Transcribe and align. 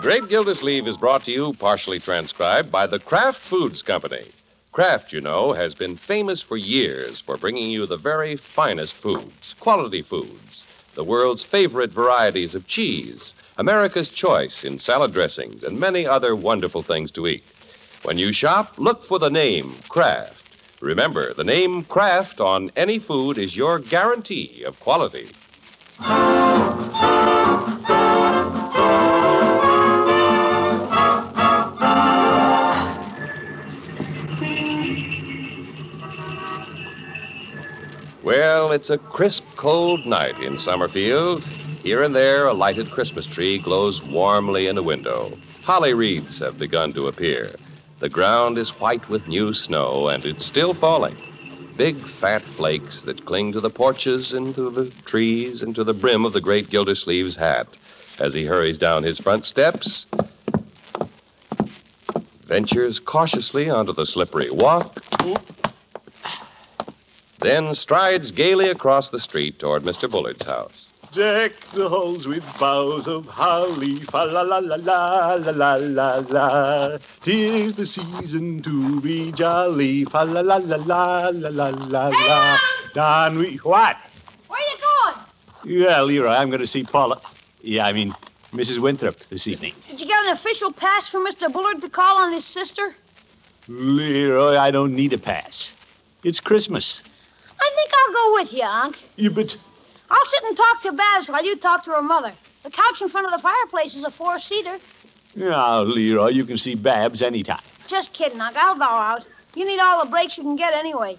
The 0.00 0.08
Great 0.08 0.28
Gildersleeve 0.30 0.88
is 0.88 0.96
brought 0.96 1.26
to 1.26 1.30
you, 1.30 1.52
partially 1.52 2.00
transcribed, 2.00 2.72
by 2.72 2.86
the 2.86 2.98
Kraft 2.98 3.38
Foods 3.38 3.82
Company. 3.82 4.30
Kraft, 4.72 5.12
you 5.12 5.20
know, 5.20 5.52
has 5.52 5.74
been 5.74 5.98
famous 5.98 6.40
for 6.40 6.56
years 6.56 7.20
for 7.20 7.36
bringing 7.36 7.70
you 7.70 7.84
the 7.84 7.98
very 7.98 8.36
finest 8.36 8.94
foods, 8.94 9.54
quality 9.60 10.00
foods, 10.00 10.64
the 10.94 11.04
world's 11.04 11.42
favorite 11.42 11.90
varieties 11.90 12.54
of 12.54 12.66
cheese, 12.66 13.34
America's 13.58 14.08
choice 14.08 14.64
in 14.64 14.78
salad 14.78 15.12
dressings, 15.12 15.62
and 15.62 15.78
many 15.78 16.06
other 16.06 16.34
wonderful 16.34 16.82
things 16.82 17.10
to 17.10 17.26
eat. 17.26 17.44
When 18.02 18.16
you 18.16 18.32
shop, 18.32 18.72
look 18.78 19.04
for 19.04 19.18
the 19.18 19.28
name 19.28 19.74
Kraft. 19.90 20.56
Remember, 20.80 21.34
the 21.34 21.44
name 21.44 21.84
Kraft 21.84 22.40
on 22.40 22.72
any 22.74 22.98
food 22.98 23.36
is 23.36 23.54
your 23.54 23.78
guarantee 23.78 24.64
of 24.64 24.80
quality. 24.80 25.28
It's 38.70 38.88
a 38.88 38.98
crisp, 38.98 39.42
cold 39.56 40.06
night 40.06 40.40
in 40.40 40.56
Summerfield. 40.56 41.44
Here 41.82 42.04
and 42.04 42.14
there, 42.14 42.46
a 42.46 42.54
lighted 42.54 42.88
Christmas 42.92 43.26
tree 43.26 43.58
glows 43.58 44.00
warmly 44.00 44.68
in 44.68 44.78
a 44.78 44.82
window. 44.82 45.36
Holly 45.62 45.92
wreaths 45.92 46.38
have 46.38 46.56
begun 46.56 46.92
to 46.92 47.08
appear. 47.08 47.56
The 47.98 48.08
ground 48.08 48.58
is 48.58 48.70
white 48.78 49.08
with 49.08 49.26
new 49.26 49.54
snow, 49.54 50.06
and 50.06 50.24
it's 50.24 50.46
still 50.46 50.72
falling. 50.72 51.16
Big, 51.76 52.06
fat 52.20 52.44
flakes 52.56 53.02
that 53.02 53.26
cling 53.26 53.50
to 53.52 53.60
the 53.60 53.70
porches 53.70 54.32
and 54.32 54.54
to 54.54 54.70
the 54.70 54.90
trees 55.04 55.62
and 55.62 55.74
to 55.74 55.82
the 55.82 55.94
brim 55.94 56.24
of 56.24 56.32
the 56.32 56.40
great 56.40 56.70
Gildersleeve's 56.70 57.34
hat 57.34 57.66
as 58.20 58.34
he 58.34 58.44
hurries 58.44 58.78
down 58.78 59.02
his 59.02 59.18
front 59.18 59.46
steps, 59.46 60.06
ventures 62.44 63.00
cautiously 63.00 63.68
onto 63.68 63.92
the 63.92 64.06
slippery 64.06 64.50
walk, 64.50 65.02
then 67.40 67.74
strides 67.74 68.30
gaily 68.30 68.68
across 68.68 69.10
the 69.10 69.20
street 69.20 69.58
toward 69.58 69.82
Mr. 69.82 70.10
Bullard's 70.10 70.44
house. 70.44 70.86
Deck 71.12 71.52
the 71.74 71.88
halls 71.88 72.28
with 72.28 72.44
boughs 72.60 73.08
of 73.08 73.26
holly, 73.26 74.00
fa 74.04 74.18
la 74.18 74.42
la 74.42 74.58
la 74.58 74.76
la 74.76 75.34
la 75.34 75.50
la 75.50 75.74
la 75.74 76.14
la. 76.28 76.98
Tis 77.22 77.74
the 77.74 77.84
season 77.84 78.62
to 78.62 79.00
be 79.00 79.32
jolly, 79.32 80.04
fa 80.04 80.24
la 80.24 80.40
la 80.40 80.56
la 80.58 80.76
la 80.76 81.30
la 81.30 81.48
la 81.48 81.68
la 81.70 82.08
la. 82.08 82.58
Don 82.94 83.38
we 83.38 83.56
what? 83.64 83.96
Where 84.46 84.60
are 84.60 84.70
you 84.70 84.78
going? 85.64 85.82
Yeah, 85.82 86.02
Leroy, 86.02 86.30
I'm 86.30 86.48
going 86.48 86.60
to 86.60 86.66
see 86.66 86.84
Paula. 86.84 87.20
Yeah, 87.60 87.86
I 87.86 87.92
mean 87.92 88.14
Mrs. 88.52 88.80
Winthrop 88.80 89.16
this 89.30 89.48
evening. 89.48 89.74
Did 89.88 90.00
you 90.00 90.06
get 90.06 90.24
an 90.26 90.30
official 90.30 90.72
pass 90.72 91.08
from 91.08 91.26
Mr. 91.26 91.52
Bullard 91.52 91.80
to 91.80 91.88
call 91.90 92.18
on 92.18 92.32
his 92.32 92.44
sister? 92.44 92.94
Leroy, 93.66 94.56
I 94.56 94.70
don't 94.70 94.94
need 94.94 95.12
a 95.12 95.18
pass. 95.18 95.70
It's 96.22 96.38
Christmas. 96.38 97.02
I 97.60 97.70
think 97.74 97.90
I'll 97.98 98.14
go 98.14 98.34
with 98.34 98.52
you, 98.52 98.62
Unc. 98.62 98.96
You 99.16 99.30
bet. 99.30 99.56
I'll 100.10 100.26
sit 100.26 100.44
and 100.44 100.56
talk 100.56 100.82
to 100.82 100.92
Babs 100.92 101.28
while 101.28 101.44
you 101.44 101.56
talk 101.56 101.84
to 101.84 101.90
her 101.92 102.02
mother. 102.02 102.32
The 102.64 102.70
couch 102.70 103.00
in 103.00 103.08
front 103.08 103.26
of 103.26 103.32
the 103.32 103.42
fireplace 103.42 103.94
is 103.96 104.04
a 104.04 104.10
four-seater. 104.10 104.78
now, 105.34 105.82
Leroy, 105.82 106.28
you 106.30 106.44
can 106.44 106.58
see 106.58 106.74
Babs 106.74 107.22
anytime. 107.22 107.62
Just 107.88 108.12
kidding, 108.12 108.40
Unc. 108.40 108.56
I'll 108.56 108.78
bow 108.78 108.98
out. 108.98 109.24
You 109.54 109.64
need 109.64 109.80
all 109.80 110.04
the 110.04 110.10
breaks 110.10 110.36
you 110.36 110.42
can 110.42 110.56
get 110.56 110.74
anyway. 110.74 111.16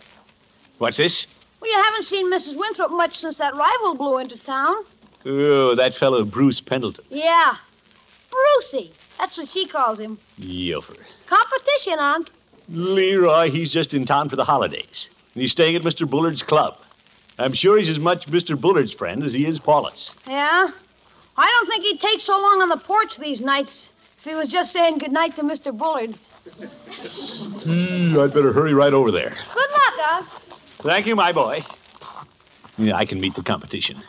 What's 0.78 0.98
this? 0.98 1.26
Well, 1.60 1.70
you 1.70 1.82
haven't 1.84 2.04
seen 2.04 2.32
Mrs. 2.32 2.58
Winthrop 2.58 2.92
much 2.92 3.18
since 3.18 3.38
that 3.38 3.56
rival 3.56 3.96
blew 3.96 4.18
into 4.18 4.38
town. 4.44 4.76
Oh, 5.26 5.76
that 5.76 5.96
fellow 5.96 6.24
Bruce 6.24 6.60
Pendleton. 6.60 7.06
Yeah. 7.10 7.56
Brucey. 8.32 8.94
That's 9.20 9.38
what 9.38 9.48
she 9.48 9.68
calls 9.68 10.00
him. 10.00 10.18
Yofer. 10.40 10.98
Competition, 11.28 12.00
Unc. 12.00 12.30
Leroy, 12.70 13.52
he's 13.52 13.72
just 13.72 13.94
in 13.94 14.06
town 14.06 14.30
for 14.30 14.36
the 14.36 14.46
holidays. 14.46 15.10
And 15.34 15.42
he's 15.42 15.52
staying 15.52 15.76
at 15.76 15.82
Mr. 15.82 16.10
Bullard's 16.10 16.44
club. 16.44 16.78
I'm 17.40 17.54
sure 17.54 17.78
he's 17.78 17.90
as 17.90 18.00
much 18.00 18.28
Mr. 18.28 18.60
Bullard's 18.60 18.92
friend 18.92 19.24
as 19.24 19.34
he 19.34 19.46
is 19.46 19.60
Paula's. 19.60 20.12
Yeah? 20.28 20.70
I 21.38 21.48
don't 21.48 21.68
think 21.70 21.84
he'd 21.86 22.00
take 22.00 22.20
so 22.20 22.34
long 22.34 22.62
on 22.62 22.70
the 22.70 22.78
porch 22.78 23.18
these 23.18 23.42
nights 23.42 23.90
if 24.18 24.26
he 24.26 24.36
was 24.36 24.50
just 24.50 24.72
saying 24.72 25.00
goodnight 25.00 25.36
to 25.38 25.44
Mr. 25.44 25.76
Bullard. 25.76 26.16
Hmm, 27.64 28.20
I'd 28.20 28.34
better 28.34 28.52
hurry 28.52 28.74
right 28.74 28.94
over 28.94 29.12
there. 29.12 29.30
Good 29.30 29.72
luck, 29.72 30.12
Unc. 30.12 30.28
Thank 30.82 31.08
you, 31.08 31.16
my 31.16 31.32
boy. 31.32 31.64
Yeah, 32.78 32.96
I 32.96 33.06
can 33.06 33.20
meet 33.22 33.36
the 33.36 33.44
competition. 33.44 34.02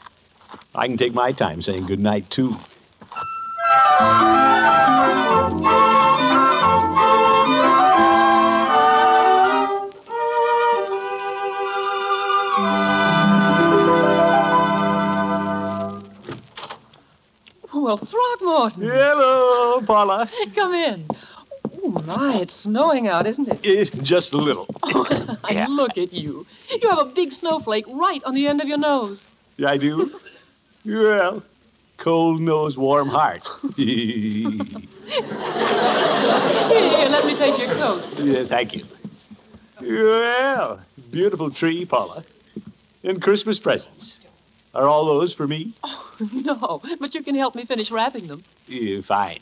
I 0.74 0.86
can 0.86 0.96
take 0.96 1.14
my 1.14 1.32
time 1.32 1.62
saying 1.62 1.86
good 1.86 2.00
night, 2.00 2.30
too. 2.30 2.56
Well, 17.92 17.98
Throckmorton, 17.98 18.82
Hello, 18.84 19.82
Paula. 19.82 20.26
come 20.54 20.72
in. 20.72 21.06
Oh, 21.84 21.90
my, 21.90 22.36
it's 22.38 22.54
snowing 22.54 23.06
out, 23.06 23.26
isn't 23.26 23.46
it? 23.46 23.60
Eh, 23.62 23.84
just 24.02 24.32
a 24.32 24.38
little. 24.38 24.66
Yeah. 25.50 25.66
Look 25.68 25.98
at 25.98 26.14
you. 26.14 26.46
You 26.70 26.88
have 26.88 26.98
a 27.00 27.04
big 27.04 27.32
snowflake 27.32 27.84
right 27.88 28.22
on 28.24 28.32
the 28.34 28.46
end 28.46 28.62
of 28.62 28.68
your 28.68 28.78
nose. 28.78 29.26
Yeah, 29.58 29.68
I 29.72 29.76
do? 29.76 30.18
Well, 30.86 31.42
cold 31.98 32.40
nose, 32.40 32.78
warm 32.78 33.08
heart. 33.08 33.46
yeah, 33.76 34.48
Here, 36.70 37.08
let 37.10 37.26
me 37.26 37.36
take 37.36 37.58
your 37.58 37.74
coat. 37.74 38.48
thank 38.48 38.72
you. 38.72 38.86
Well, 39.82 40.80
beautiful 41.10 41.50
tree, 41.50 41.84
Paula. 41.84 42.24
And 43.04 43.20
Christmas 43.20 43.58
presents. 43.60 44.18
Are 44.74 44.88
all 44.88 45.06
those 45.06 45.34
for 45.34 45.46
me? 45.46 45.74
Oh, 45.82 46.12
no, 46.32 46.80
but 46.98 47.14
you 47.14 47.22
can 47.22 47.34
help 47.34 47.54
me 47.54 47.66
finish 47.66 47.90
wrapping 47.90 48.26
them. 48.26 48.44
Yeah, 48.66 49.00
fine. 49.02 49.40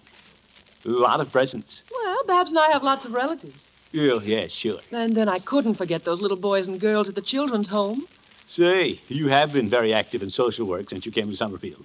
A 0.85 0.89
lot 0.89 1.21
of 1.21 1.31
presents. 1.31 1.83
Well, 1.91 2.25
Babs 2.27 2.51
and 2.51 2.59
I 2.59 2.73
have 2.73 2.83
lots 2.83 3.05
of 3.05 3.13
relatives. 3.13 3.67
Oh, 3.95 4.21
yeah, 4.21 4.47
sure. 4.49 4.81
And 4.93 5.17
then 5.17 5.29
I 5.29 5.39
couldn't 5.39 5.77
forget 5.77 6.05
those 6.05 6.21
little 6.21 6.37
boys 6.37 6.67
and 6.69 6.81
girls 6.81 7.09
at 7.09 7.15
the 7.15 7.23
children's 7.23 7.69
home. 7.69 8.07
Say, 8.49 9.01
you 9.09 9.29
have 9.29 9.53
been 9.53 9.69
very 9.71 9.93
active 9.93 10.23
in 10.23 10.31
social 10.31 10.67
work 10.67 10.91
since 10.91 11.07
you 11.07 11.13
came 11.13 11.31
to 11.31 11.37
Summerfield. 11.37 11.85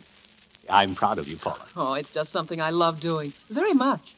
I'm 0.70 0.96
proud 0.96 1.20
of 1.20 1.28
you, 1.28 1.38
Paula. 1.38 1.68
Oh, 1.76 1.94
it's 1.94 2.10
just 2.10 2.32
something 2.32 2.60
I 2.60 2.72
love 2.72 3.00
doing. 3.00 3.34
Very 3.50 3.74
much. 3.74 4.16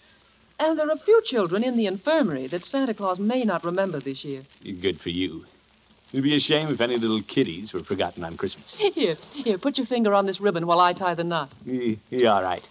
And 0.59 0.77
there 0.79 0.87
are 0.87 0.93
a 0.93 0.99
few 0.99 1.21
children 1.23 1.63
in 1.63 1.75
the 1.75 1.85
infirmary 1.87 2.47
that 2.47 2.65
Santa 2.65 2.93
Claus 2.93 3.19
may 3.19 3.43
not 3.43 3.65
remember 3.65 3.99
this 3.99 4.23
year. 4.23 4.43
Good 4.63 5.01
for 5.01 5.09
you. 5.09 5.45
It'd 6.11 6.23
be 6.23 6.35
a 6.35 6.39
shame 6.39 6.69
if 6.69 6.79
any 6.79 6.97
little 6.97 7.21
kiddies 7.21 7.73
were 7.73 7.83
forgotten 7.83 8.23
on 8.23 8.37
Christmas. 8.37 8.73
Here, 8.77 9.17
here, 9.33 9.57
put 9.57 9.77
your 9.77 9.87
finger 9.87 10.13
on 10.13 10.25
this 10.25 10.39
ribbon 10.39 10.65
while 10.65 10.79
I 10.79 10.93
tie 10.93 11.15
the 11.15 11.23
knot. 11.23 11.51
Yeah, 11.65 11.95
yeah, 12.09 12.29
all 12.29 12.43
right. 12.43 12.63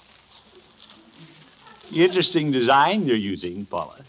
Interesting 1.94 2.50
design 2.50 3.06
you're 3.06 3.16
using, 3.16 3.66
Paula. 3.66 4.04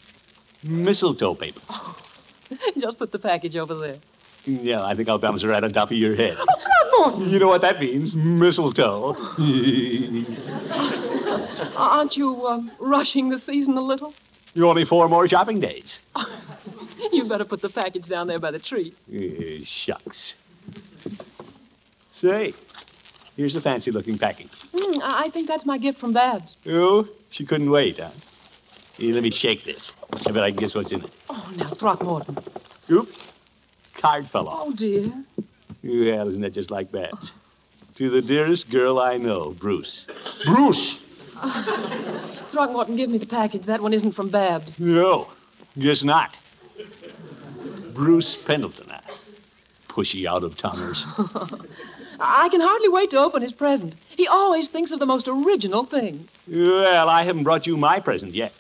Mistletoe 0.64 1.36
paper. 1.36 1.62
Just 2.80 2.98
put 2.98 3.12
the 3.12 3.20
package 3.20 3.56
over 3.56 3.76
there. 3.76 3.98
Yeah, 4.46 4.84
I 4.84 4.96
think 4.96 5.10
I'll 5.10 5.20
bounce 5.20 5.44
it 5.44 5.48
right 5.48 5.64
on 5.64 5.74
top 5.74 5.92
of 5.92 5.98
your 5.98 6.16
head. 6.16 6.38
Throckmorton! 6.38 7.30
You 7.30 7.40
know 7.40 7.50
what 7.50 7.62
that 7.62 7.80
means? 7.82 8.16
Mistletoe. 8.16 9.14
Aren't 11.76 12.16
you 12.16 12.48
um, 12.48 12.72
rushing 12.80 13.30
the 13.30 13.38
season 13.38 13.78
a 13.78 13.82
little? 13.82 14.14
You 14.54 14.68
only 14.68 14.86
four 14.86 15.08
more 15.10 15.28
shopping 15.28 15.60
days. 15.60 16.00
You 17.12 17.28
better 17.28 17.46
put 17.46 17.62
the 17.62 17.70
package 17.70 18.08
down 18.08 18.28
there 18.28 18.40
by 18.40 18.52
the 18.52 18.60
tree. 18.60 18.94
Eh, 19.14 19.64
shucks. 19.66 20.34
Say, 22.14 22.54
here's 23.36 23.56
a 23.56 23.62
fancy 23.62 23.92
looking 23.92 24.18
package. 24.18 24.50
Hmm, 24.74 25.02
I 25.02 25.26
I 25.26 25.30
think 25.30 25.48
that's 25.48 25.66
my 25.66 25.78
gift 25.78 26.00
from 26.00 26.14
Babs. 26.14 26.56
Oh, 26.68 27.08
she 27.30 27.46
couldn't 27.46 27.70
wait, 27.70 28.00
huh? 28.00 28.12
Here, 28.98 29.14
let 29.14 29.22
me 29.24 29.30
shake 29.32 29.64
this. 29.64 29.92
I 30.26 30.32
bet 30.32 30.44
I 30.44 30.50
can 30.52 30.60
guess 30.60 30.74
what's 30.74 30.92
in 30.92 31.04
it. 31.04 31.12
Oh, 31.30 31.54
now, 31.56 31.74
Throckmorton. 31.76 32.38
Oop. 32.90 33.10
Card 34.02 34.28
fell 34.32 34.48
off. 34.48 34.68
Oh, 34.68 34.74
dear. 34.76 35.12
Well, 35.84 36.28
isn't 36.30 36.42
that 36.42 36.54
just 36.54 36.72
like 36.72 36.92
Babs? 36.92 37.32
To 37.98 38.10
the 38.10 38.22
dearest 38.22 38.70
girl 38.70 39.00
I 39.00 39.18
know, 39.18 39.56
Bruce. 39.60 40.06
Bruce! 40.46 40.98
Throckmorton, 42.52 42.96
give 42.96 43.10
me 43.10 43.18
the 43.20 43.28
package. 43.28 43.66
That 43.66 43.82
one 43.82 43.94
isn't 43.94 44.14
from 44.14 44.30
Babs. 44.30 44.76
No, 44.80 45.28
guess 45.80 46.04
not. 46.04 46.36
Bruce 47.98 48.38
Pendleton, 48.46 48.92
a 48.92 49.02
pushy 49.90 50.28
out 50.28 50.44
of 50.44 50.56
towners. 50.56 51.04
I 52.20 52.48
can 52.50 52.62
hardly 52.62 52.90
wait 52.90 53.10
to 53.10 53.18
open 53.18 53.42
his 53.42 53.52
present. 53.52 53.96
He 54.10 54.28
always 54.28 54.68
thinks 54.68 54.92
of 54.92 55.00
the 55.00 55.08
most 55.08 55.28
original 55.28 55.84
things. 55.84 56.32
Well, 56.48 57.10
I 57.10 57.24
haven't 57.24 57.44
brought 57.44 57.66
you 57.66 57.76
my 57.76 58.00
present 58.00 58.36
yet. 58.36 58.54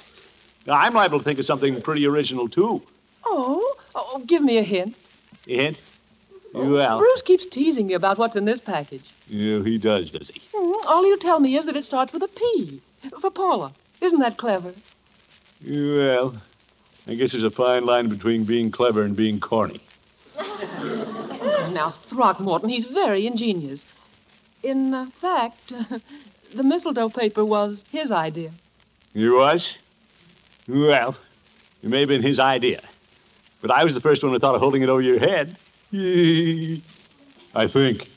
I'm 0.67 0.95
liable 0.95 1.19
to 1.19 1.23
think 1.23 1.37
of 1.37 1.45
something 1.45 1.79
pretty 1.83 2.07
original, 2.07 2.49
too. 2.49 2.81
Oh, 3.25 3.75
oh 3.93 4.23
give 4.25 4.41
me 4.41 4.57
a 4.57 4.63
hint. 4.63 4.95
A 5.47 5.55
hint? 5.55 5.77
Well, 6.53 6.97
Bruce 6.97 7.21
keeps 7.21 7.45
teasing 7.45 7.85
me 7.87 7.93
about 7.93 8.17
what's 8.17 8.35
in 8.35 8.45
this 8.45 8.59
package. 8.59 9.03
yeah, 9.27 9.61
he 9.63 9.77
does, 9.77 10.09
does 10.09 10.29
he? 10.33 10.41
Hmm, 10.55 10.87
All 10.87 11.03
he'll 11.03 11.17
tell 11.19 11.39
me 11.39 11.55
is 11.57 11.65
that 11.65 11.75
it 11.75 11.85
starts 11.85 12.11
with 12.11 12.23
a 12.23 12.27
P. 12.27 12.81
For 13.21 13.29
Paula. 13.29 13.71
Isn't 14.01 14.19
that 14.19 14.37
clever? 14.37 14.73
Well, 15.63 16.41
I 17.07 17.15
guess 17.15 17.31
there's 17.31 17.43
a 17.43 17.49
fine 17.49 17.85
line 17.85 18.09
between 18.09 18.43
being 18.43 18.71
clever 18.71 19.03
and 19.03 19.15
being 19.15 19.39
corny. 19.39 19.81
Now, 21.71 21.93
Throckmorton, 22.09 22.69
he's 22.69 22.85
very 22.85 23.27
ingenious. 23.27 23.85
In 24.63 24.93
uh, 24.93 25.07
fact, 25.21 25.73
the 26.55 26.63
mistletoe 26.63 27.09
paper 27.09 27.45
was 27.45 27.83
his 27.91 28.09
idea. 28.09 28.51
You 29.13 29.35
was? 29.35 29.77
Well, 30.67 31.15
it 31.83 31.89
may 31.89 31.99
have 31.99 32.09
been 32.09 32.23
his 32.23 32.39
idea. 32.39 32.81
But 33.61 33.71
I 33.71 33.83
was 33.83 33.93
the 33.93 34.01
first 34.01 34.23
one 34.23 34.31
who 34.31 34.39
thought 34.39 34.55
of 34.55 34.61
holding 34.61 34.81
it 34.81 34.89
over 34.89 35.01
your 35.01 35.19
head. 35.19 35.57
I 37.53 37.67
think. 37.67 38.07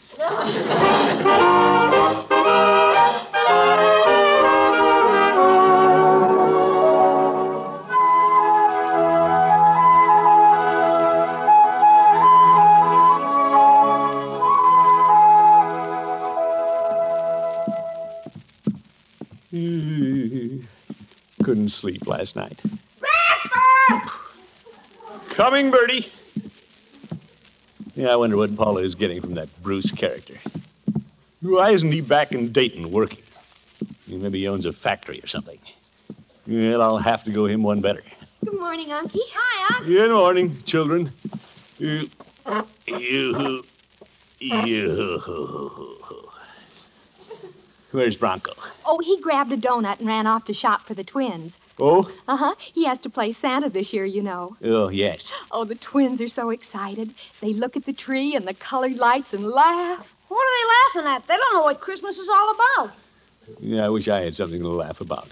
Couldn't 21.71 21.81
sleep 21.81 22.07
last 22.07 22.35
night. 22.35 22.61
Coming, 25.37 25.71
Birdie. 25.71 26.11
Yeah, 27.95 28.09
I 28.09 28.17
wonder 28.17 28.37
what 28.37 28.57
Paula 28.57 28.83
is 28.83 28.97
getting 28.97 29.21
from 29.21 29.35
that 29.35 29.49
Bruce 29.63 29.91
character. 29.93 30.35
Why 31.43 31.71
isn't 31.73 31.93
he 31.93 32.01
back 32.01 32.33
in 32.33 32.53
Dayton 32.53 32.91
working? 32.91 33.23
Maybe 34.09 34.41
he 34.41 34.49
owns 34.49 34.67
a 34.67 34.73
factory 34.73 35.21
or 35.23 35.29
something. 35.29 35.59
Well, 36.47 36.83
I'll 36.83 36.99
have 36.99 37.23
to 37.25 37.33
go 37.33 37.47
him 37.47 37.63
one 37.63 37.81
better. 37.81 38.03
Good 38.45 38.59
morning, 38.59 38.89
Unky. 38.89 39.21
Hi, 39.33 39.77
Unc. 39.77 39.87
Good 39.87 40.11
morning, 40.11 40.63
children. 40.67 41.13
You, 41.79 42.09
you, 42.87 43.63
you. 44.41 46.30
Where's 47.93 48.17
Bronco? 48.17 48.53
Oh, 48.87 48.99
he 49.01 49.21
grabbed 49.21 49.51
a 49.53 49.57
donut 49.57 49.99
and 49.99 50.07
ran 50.07 50.27
off 50.27 50.45
to 50.45 50.55
shop 50.55 50.87
for 50.87 50.95
the 50.95 51.03
twins. 51.05 51.57
Oh, 51.79 52.11
Uh 52.29 52.37
huh. 52.37 52.55
He 52.59 52.85
has 52.85 52.99
to 53.01 53.11
play 53.11 53.33
Santa 53.33 53.69
this 53.69 53.93
year, 53.93 54.05
you 54.05 54.23
know. 54.23 54.57
oh 54.63 54.89
yes. 54.91 55.31
Oh, 55.51 55.65
the 55.65 55.75
twins 55.75 56.21
are 56.21 56.29
so 56.29 56.51
excited. 56.51 57.15
They 57.41 57.53
look 57.53 57.77
at 57.77 57.87
the 57.87 57.93
tree 57.93 58.37
and 58.37 58.47
the 58.47 58.55
colored 58.55 58.97
lights 58.97 59.33
and 59.33 59.45
laugh. 59.45 60.07
What 60.29 60.39
are 60.47 60.95
they 60.95 61.01
laughing 61.03 61.17
at? 61.17 61.27
They 61.27 61.37
don't 61.37 61.55
know 61.55 61.63
what 61.65 61.81
Christmas 61.81 62.17
is 62.19 62.29
all 62.29 62.55
about. 62.55 62.93
Yeah, 63.59 63.85
I 63.87 63.89
wish 63.89 64.07
I 64.07 64.21
had 64.23 64.37
something 64.37 64.61
to 64.61 64.69
laugh 64.69 65.01
about. 65.01 65.29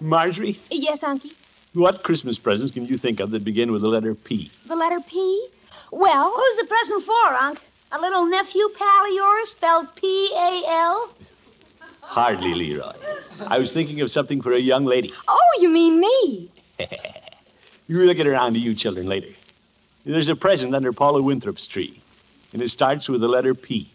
Marjorie, 0.00 0.58
Yes, 0.70 1.00
Unky. 1.00 1.32
what 1.74 2.02
Christmas 2.02 2.38
presents 2.38 2.72
can 2.72 2.86
you 2.86 2.96
think 2.98 3.20
of 3.20 3.30
that 3.32 3.44
begin 3.44 3.70
with 3.72 3.82
the 3.82 3.88
letter 3.88 4.14
P? 4.14 4.50
The 4.66 4.74
letter 4.76 4.98
P? 5.06 5.48
Well, 5.90 6.32
Who's 6.34 6.56
the 6.62 6.66
present 6.66 7.04
for, 7.04 7.34
Unc? 7.34 7.60
A 7.94 8.00
little 8.00 8.24
nephew 8.24 8.68
pal 8.78 9.06
of 9.06 9.12
yours 9.12 9.50
spelled 9.50 9.94
P 9.96 10.32
A 10.34 10.62
L? 10.66 11.14
Hardly, 12.00 12.54
Leroy. 12.54 12.92
I 13.46 13.58
was 13.58 13.72
thinking 13.72 14.00
of 14.00 14.10
something 14.10 14.40
for 14.40 14.52
a 14.52 14.58
young 14.58 14.84
lady. 14.86 15.12
oh, 15.28 15.58
you 15.60 15.68
mean 15.68 16.00
me? 16.00 16.50
We'll 17.88 18.14
get 18.14 18.26
around 18.26 18.54
to 18.54 18.58
you 18.58 18.74
children 18.74 19.06
later. 19.06 19.28
There's 20.06 20.28
a 20.28 20.34
present 20.34 20.74
under 20.74 20.92
Paula 20.92 21.22
Winthrop's 21.22 21.66
tree, 21.66 22.02
and 22.52 22.62
it 22.62 22.70
starts 22.70 23.08
with 23.08 23.20
the 23.20 23.28
letter 23.28 23.54
P. 23.54 23.92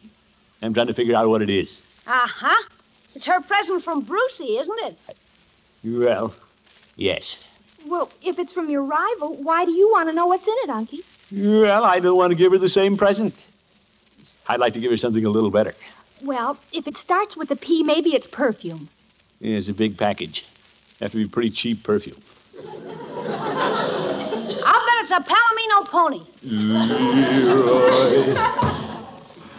I'm 0.61 0.73
trying 0.73 0.87
to 0.87 0.93
figure 0.93 1.15
out 1.15 1.27
what 1.29 1.41
it 1.41 1.49
is. 1.49 1.67
Uh 2.05 2.27
huh. 2.27 2.63
It's 3.15 3.25
her 3.25 3.41
present 3.41 3.83
from 3.83 4.01
Brucey, 4.01 4.57
isn't 4.59 4.79
it? 4.83 4.97
Well, 5.83 6.35
yes. 6.95 7.37
Well, 7.87 8.11
if 8.21 8.37
it's 8.37 8.53
from 8.53 8.69
your 8.69 8.83
rival, 8.83 9.35
why 9.41 9.65
do 9.65 9.71
you 9.71 9.89
want 9.89 10.07
to 10.09 10.13
know 10.13 10.27
what's 10.27 10.47
in 10.47 10.53
it, 10.63 10.69
Unky? 10.69 10.99
Well, 11.31 11.83
I 11.83 11.99
don't 11.99 12.15
want 12.17 12.29
to 12.31 12.35
give 12.35 12.51
her 12.51 12.57
the 12.59 12.69
same 12.69 12.95
present. 12.95 13.33
I'd 14.47 14.59
like 14.59 14.73
to 14.73 14.79
give 14.79 14.91
her 14.91 14.97
something 14.97 15.25
a 15.25 15.29
little 15.29 15.51
better. 15.51 15.73
Well, 16.23 16.57
if 16.71 16.87
it 16.87 16.97
starts 16.97 17.35
with 17.35 17.51
a 17.51 17.55
P, 17.55 17.83
maybe 17.83 18.15
it's 18.15 18.27
perfume. 18.27 18.89
It's 19.39 19.67
a 19.69 19.73
big 19.73 19.97
package. 19.97 20.43
Have 20.99 21.11
to 21.11 21.17
be 21.17 21.27
pretty 21.27 21.51
cheap 21.51 21.83
perfume. 21.83 22.21
I'll 22.59 22.65
bet 24.85 25.03
it's 25.03 25.11
a 25.11 25.19
Palomino 25.21 25.85
pony. 25.87 26.25
Leroy. 27.33 28.33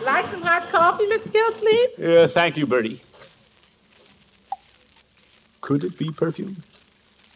Like 0.03 0.27
some 0.31 0.43
hot 0.43 0.69
coffee, 0.71 1.07
Mr. 1.07 1.31
Gillsleeve? 1.33 1.99
Yeah, 1.99 2.27
thank 2.27 2.57
you, 2.57 2.67
Birdie. 2.67 3.03
Could 5.61 5.85
it 5.85 5.99
be 5.99 6.11
perfume? 6.11 6.63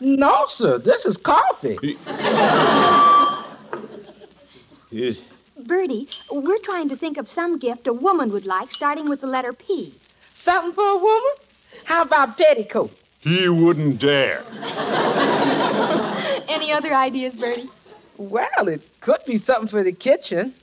No, 0.00 0.46
sir. 0.48 0.78
This 0.78 1.04
is 1.04 1.16
coffee. 1.16 1.98
Yes. 4.90 5.20
Birdie, 5.66 6.08
we're 6.30 6.58
trying 6.58 6.88
to 6.88 6.96
think 6.96 7.16
of 7.16 7.28
some 7.28 7.58
gift 7.58 7.86
a 7.86 7.92
woman 7.92 8.32
would 8.32 8.46
like 8.46 8.72
starting 8.72 9.08
with 9.08 9.20
the 9.20 9.26
letter 9.26 9.52
P. 9.52 9.94
Something 10.40 10.72
for 10.72 10.84
a 10.84 10.96
woman? 10.96 11.32
How 11.84 12.02
about 12.02 12.36
petticoat? 12.36 12.90
He 13.20 13.48
wouldn't 13.48 14.00
dare. 14.00 14.44
Any 16.48 16.72
other 16.72 16.92
ideas, 16.92 17.34
Birdie? 17.34 17.70
Well, 18.16 18.68
it 18.68 18.82
could 19.00 19.20
be 19.26 19.38
something 19.38 19.68
for 19.68 19.82
the 19.82 19.92
kitchen. 19.92 20.54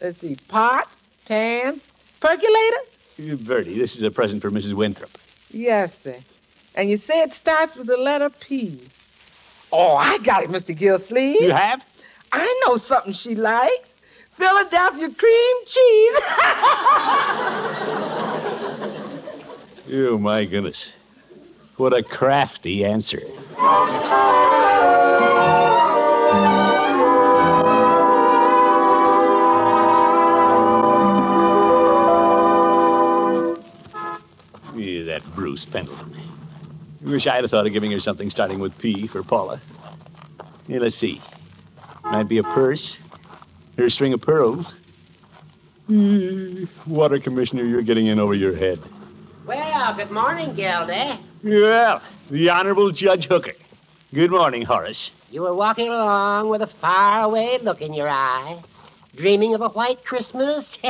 Let's 0.00 0.20
see, 0.20 0.36
pots, 0.48 0.90
pans, 1.26 1.80
percolator? 2.20 2.78
Uh, 3.18 3.36
Birdie, 3.36 3.78
this 3.78 3.96
is 3.96 4.02
a 4.02 4.10
present 4.10 4.42
for 4.42 4.50
Mrs. 4.50 4.74
Winthrop. 4.74 5.10
Yes, 5.50 5.90
sir. 6.04 6.18
And 6.74 6.90
you 6.90 6.96
say 6.98 7.22
it 7.22 7.34
starts 7.34 7.74
with 7.76 7.86
the 7.86 7.96
letter 7.96 8.30
P. 8.30 8.88
Oh, 9.72 9.96
I 9.96 10.18
got 10.18 10.44
it, 10.44 10.50
Mr. 10.50 10.76
Gillsleeve. 10.78 11.40
You 11.40 11.50
have? 11.52 11.82
I 12.32 12.62
know 12.66 12.76
something 12.76 13.12
she 13.12 13.34
likes. 13.34 13.87
Philadelphia 14.38 15.10
cream 15.14 15.56
cheese. 15.66 16.18
Oh, 19.90 20.18
my 20.18 20.44
goodness. 20.44 20.92
What 21.78 21.94
a 21.94 22.02
crafty 22.02 22.84
answer. 22.84 23.22
Yeah, 34.76 35.04
that 35.04 35.22
Bruce 35.34 35.64
Pendleton. 35.64 36.14
Wish 37.00 37.26
I'd 37.26 37.42
have 37.42 37.50
thought 37.50 37.66
of 37.66 37.72
giving 37.72 37.90
her 37.92 38.00
something 38.00 38.30
starting 38.30 38.58
with 38.58 38.76
P 38.76 39.06
for 39.06 39.22
Paula. 39.22 39.62
Yeah, 40.66 40.80
let's 40.80 40.96
see. 40.96 41.22
Might 42.04 42.28
be 42.28 42.36
a 42.36 42.42
purse 42.42 42.98
or 43.78 43.84
a 43.84 43.90
string 43.90 44.12
of 44.12 44.20
pearls. 44.20 44.72
Hmm, 45.86 46.64
Water 46.86 47.18
Commissioner, 47.18 47.64
you're 47.64 47.82
getting 47.82 48.06
in 48.08 48.20
over 48.20 48.34
your 48.34 48.54
head. 48.54 48.80
Well, 49.46 49.94
good 49.94 50.10
morning, 50.10 50.54
Gildy. 50.54 51.18
Well, 51.42 52.02
the 52.30 52.50
Honorable 52.50 52.90
Judge 52.90 53.26
Hooker. 53.26 53.54
Good 54.12 54.30
morning, 54.30 54.62
Horace. 54.62 55.10
You 55.30 55.42
were 55.42 55.54
walking 55.54 55.88
along 55.88 56.48
with 56.50 56.60
a 56.62 56.66
faraway 56.66 57.58
look 57.62 57.80
in 57.80 57.94
your 57.94 58.08
eye, 58.08 58.62
dreaming 59.14 59.54
of 59.54 59.60
a 59.62 59.68
white 59.68 60.04
Christmas. 60.04 60.78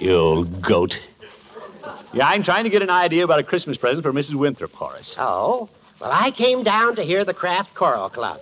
You 0.00 0.14
old 0.14 0.62
goat. 0.62 0.96
Yeah, 2.12 2.28
I'm 2.28 2.44
trying 2.44 2.62
to 2.64 2.70
get 2.70 2.82
an 2.82 2.90
idea 2.90 3.24
about 3.24 3.40
a 3.40 3.42
Christmas 3.42 3.76
present 3.76 4.04
for 4.04 4.12
Mrs. 4.12 4.36
Winthrop, 4.36 4.72
Horace. 4.72 5.16
oh, 5.18 5.68
well, 6.00 6.10
I 6.12 6.30
came 6.30 6.62
down 6.62 6.96
to 6.96 7.02
hear 7.02 7.24
the 7.24 7.34
Kraft 7.34 7.74
Choral 7.74 8.08
Club. 8.10 8.40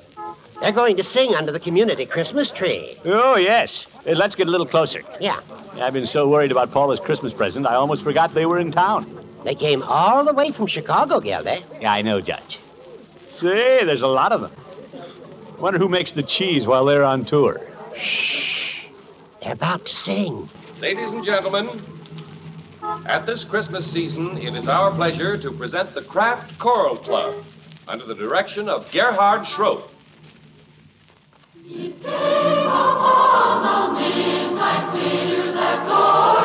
They're 0.61 0.73
going 0.73 0.97
to 0.97 1.03
sing 1.03 1.35
under 1.35 1.53
the 1.53 1.61
community 1.61 2.07
Christmas 2.07 2.51
tree. 2.51 2.99
Oh, 3.05 3.37
yes. 3.37 3.87
Uh, 4.07 4.13
let's 4.13 4.35
get 4.35 4.49
a 4.49 4.51
little 4.51 4.67
closer. 4.67 5.03
Yeah, 5.21 5.41
I've 5.75 5.93
been 5.93 6.07
so 6.07 6.29
worried 6.29 6.51
about 6.51 6.71
Paula's 6.71 7.01
Christmas 7.01 7.35
present, 7.35 7.67
I 7.67 7.75
almost 7.75 8.03
forgot 8.03 8.33
they 8.35 8.47
were 8.47 8.59
in 8.59 8.73
town. 8.73 9.25
they 9.45 9.55
came 9.55 9.83
all 9.83 10.25
the 10.25 10.33
way 10.33 10.51
from 10.53 10.67
Chicago, 10.67 11.21
Gildy. 11.21 11.63
Yeah, 11.81 11.93
I 11.93 12.03
know, 12.03 12.21
Judge. 12.21 12.59
Say, 13.39 13.85
there's 13.85 14.03
a 14.03 14.07
lot 14.07 14.33
of 14.33 14.41
them. 14.41 14.53
Wonder 15.59 15.79
who 15.79 15.89
makes 15.89 16.13
the 16.13 16.23
cheese 16.23 16.67
while 16.67 16.85
they're 16.87 17.05
on 17.05 17.25
tour. 17.27 17.61
Shh. 17.95 18.85
They're 19.43 19.53
about 19.53 19.85
to 19.87 19.95
sing. 19.95 20.49
Ladies 20.81 21.11
and 21.11 21.25
gentlemen, 21.25 21.83
At 23.07 23.27
this 23.27 23.43
Christmas 23.43 23.91
season, 23.93 24.39
it 24.39 24.55
is 24.55 24.69
our 24.69 24.95
pleasure 24.95 25.37
to 25.41 25.51
present 25.51 25.93
the 25.95 26.03
Kraft 26.03 26.57
Choral 26.61 26.97
Club 26.97 27.45
under 27.89 28.07
the 28.07 28.15
direction 28.15 28.69
of 28.69 28.87
Gerhard 28.93 29.45
Schroth. 29.47 29.91
My, 34.55 36.36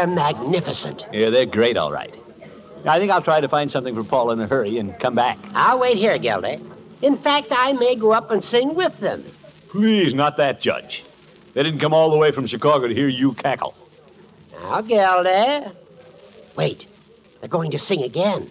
they're 0.00 0.06
magnificent. 0.06 1.04
Yeah, 1.12 1.28
they're 1.28 1.44
great, 1.44 1.76
all 1.76 1.92
right. 1.92 2.14
I 2.86 2.98
think 2.98 3.12
I'll 3.12 3.20
try 3.22 3.40
to 3.40 3.48
find 3.48 3.70
something 3.70 3.94
for 3.94 4.02
Paul 4.02 4.30
in 4.30 4.40
a 4.40 4.46
hurry 4.46 4.78
and 4.78 4.98
come 4.98 5.14
back. 5.14 5.38
I'll 5.52 5.78
wait 5.78 5.98
here, 5.98 6.16
Gildy. 6.18 6.58
In 7.02 7.18
fact, 7.18 7.48
I 7.50 7.74
may 7.74 7.96
go 7.96 8.12
up 8.12 8.30
and 8.30 8.42
sing 8.42 8.74
with 8.74 8.98
them. 9.00 9.22
Please, 9.68 10.14
not 10.14 10.38
that, 10.38 10.62
Judge. 10.62 11.04
They 11.52 11.62
didn't 11.62 11.80
come 11.80 11.92
all 11.92 12.10
the 12.10 12.16
way 12.16 12.32
from 12.32 12.46
Chicago 12.46 12.88
to 12.88 12.94
hear 12.94 13.08
you 13.08 13.34
cackle. 13.34 13.74
Now, 14.52 14.80
Gildy. 14.80 15.70
Wait, 16.56 16.86
they're 17.40 17.48
going 17.50 17.70
to 17.72 17.78
sing 17.78 18.02
again. 18.02 18.50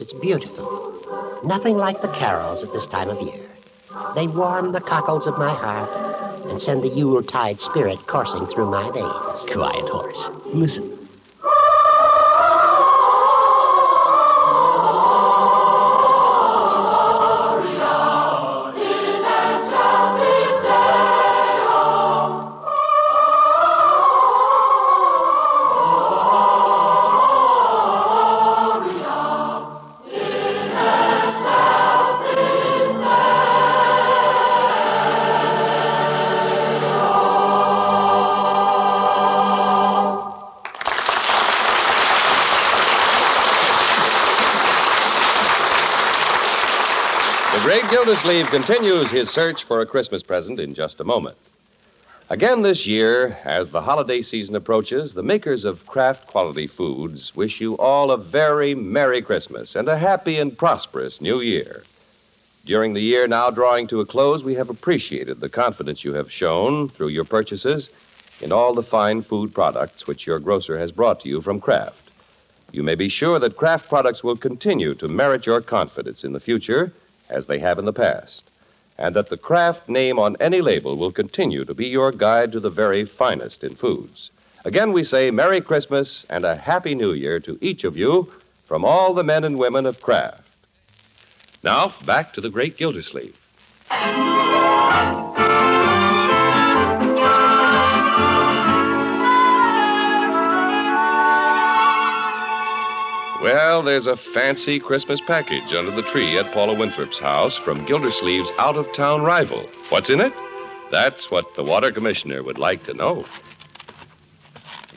It's 0.00 0.14
beautiful. 0.14 1.42
Nothing 1.44 1.76
like 1.76 2.00
the 2.00 2.08
carols 2.08 2.64
at 2.64 2.72
this 2.72 2.86
time 2.86 3.10
of 3.10 3.20
year. 3.20 3.50
They 4.14 4.28
warm 4.28 4.72
the 4.72 4.80
cockles 4.80 5.26
of 5.26 5.36
my 5.36 5.54
heart 5.54 5.90
and 6.48 6.60
send 6.60 6.82
the 6.82 6.88
Yuletide 6.88 7.60
spirit 7.60 8.06
coursing 8.06 8.46
through 8.46 8.70
my 8.70 8.90
veins. 8.90 9.44
Quiet, 9.52 9.88
Horace. 9.88 10.26
Listen. 10.46 10.89
Gildersleeve 48.10 48.46
continues 48.46 49.08
his 49.08 49.30
search 49.30 49.62
for 49.62 49.80
a 49.80 49.86
Christmas 49.86 50.20
present 50.20 50.58
in 50.58 50.74
just 50.74 50.98
a 50.98 51.04
moment. 51.04 51.36
Again 52.28 52.62
this 52.62 52.84
year, 52.84 53.38
as 53.44 53.70
the 53.70 53.82
holiday 53.82 54.20
season 54.20 54.56
approaches, 54.56 55.14
the 55.14 55.22
makers 55.22 55.64
of 55.64 55.86
Kraft 55.86 56.26
Quality 56.26 56.66
Foods 56.66 57.36
wish 57.36 57.60
you 57.60 57.78
all 57.78 58.10
a 58.10 58.16
very 58.16 58.74
Merry 58.74 59.22
Christmas 59.22 59.76
and 59.76 59.86
a 59.86 59.96
happy 59.96 60.40
and 60.40 60.58
prosperous 60.58 61.20
New 61.20 61.40
Year. 61.40 61.84
During 62.66 62.94
the 62.94 63.00
year 63.00 63.28
now 63.28 63.48
drawing 63.48 63.86
to 63.86 64.00
a 64.00 64.06
close, 64.06 64.42
we 64.42 64.56
have 64.56 64.70
appreciated 64.70 65.38
the 65.38 65.48
confidence 65.48 66.02
you 66.02 66.12
have 66.14 66.32
shown 66.32 66.88
through 66.88 67.10
your 67.10 67.24
purchases 67.24 67.90
in 68.40 68.50
all 68.50 68.74
the 68.74 68.82
fine 68.82 69.22
food 69.22 69.54
products 69.54 70.08
which 70.08 70.26
your 70.26 70.40
grocer 70.40 70.76
has 70.76 70.90
brought 70.90 71.20
to 71.20 71.28
you 71.28 71.40
from 71.40 71.60
Kraft. 71.60 72.10
You 72.72 72.82
may 72.82 72.96
be 72.96 73.08
sure 73.08 73.38
that 73.38 73.56
Kraft 73.56 73.88
products 73.88 74.24
will 74.24 74.36
continue 74.36 74.96
to 74.96 75.06
merit 75.06 75.46
your 75.46 75.60
confidence 75.60 76.24
in 76.24 76.32
the 76.32 76.40
future 76.40 76.92
as 77.30 77.46
they 77.46 77.58
have 77.58 77.78
in 77.78 77.84
the 77.84 77.92
past, 77.92 78.44
and 78.98 79.16
that 79.16 79.30
the 79.30 79.36
Kraft 79.36 79.88
name 79.88 80.18
on 80.18 80.36
any 80.40 80.60
label 80.60 80.96
will 80.96 81.12
continue 81.12 81.64
to 81.64 81.74
be 81.74 81.86
your 81.86 82.12
guide 82.12 82.52
to 82.52 82.60
the 82.60 82.70
very 82.70 83.04
finest 83.04 83.64
in 83.64 83.74
foods. 83.76 84.30
Again, 84.64 84.92
we 84.92 85.04
say 85.04 85.30
Merry 85.30 85.60
Christmas 85.60 86.26
and 86.28 86.44
a 86.44 86.56
Happy 86.56 86.94
New 86.94 87.12
Year 87.12 87.40
to 87.40 87.58
each 87.62 87.84
of 87.84 87.96
you 87.96 88.30
from 88.66 88.84
all 88.84 89.14
the 89.14 89.24
men 89.24 89.44
and 89.44 89.58
women 89.58 89.86
of 89.86 90.00
Kraft. 90.00 90.42
Now, 91.62 91.94
back 92.04 92.32
to 92.34 92.40
the 92.40 92.50
great 92.50 92.76
Gildersleeve. 92.76 93.36
Well, 103.42 103.82
there's 103.82 104.06
a 104.06 104.16
fancy 104.16 104.78
Christmas 104.78 105.18
package 105.26 105.72
under 105.72 105.90
the 105.90 106.02
tree 106.02 106.36
at 106.38 106.52
Paula 106.52 106.74
Winthrop's 106.74 107.18
house 107.18 107.56
from 107.56 107.86
Gildersleeve's 107.86 108.50
out 108.58 108.76
of 108.76 108.92
town 108.92 109.22
rival. 109.22 109.66
What's 109.88 110.10
in 110.10 110.20
it? 110.20 110.34
That's 110.90 111.30
what 111.30 111.54
the 111.54 111.62
water 111.62 111.90
commissioner 111.90 112.42
would 112.42 112.58
like 112.58 112.84
to 112.84 112.92
know. 112.92 113.24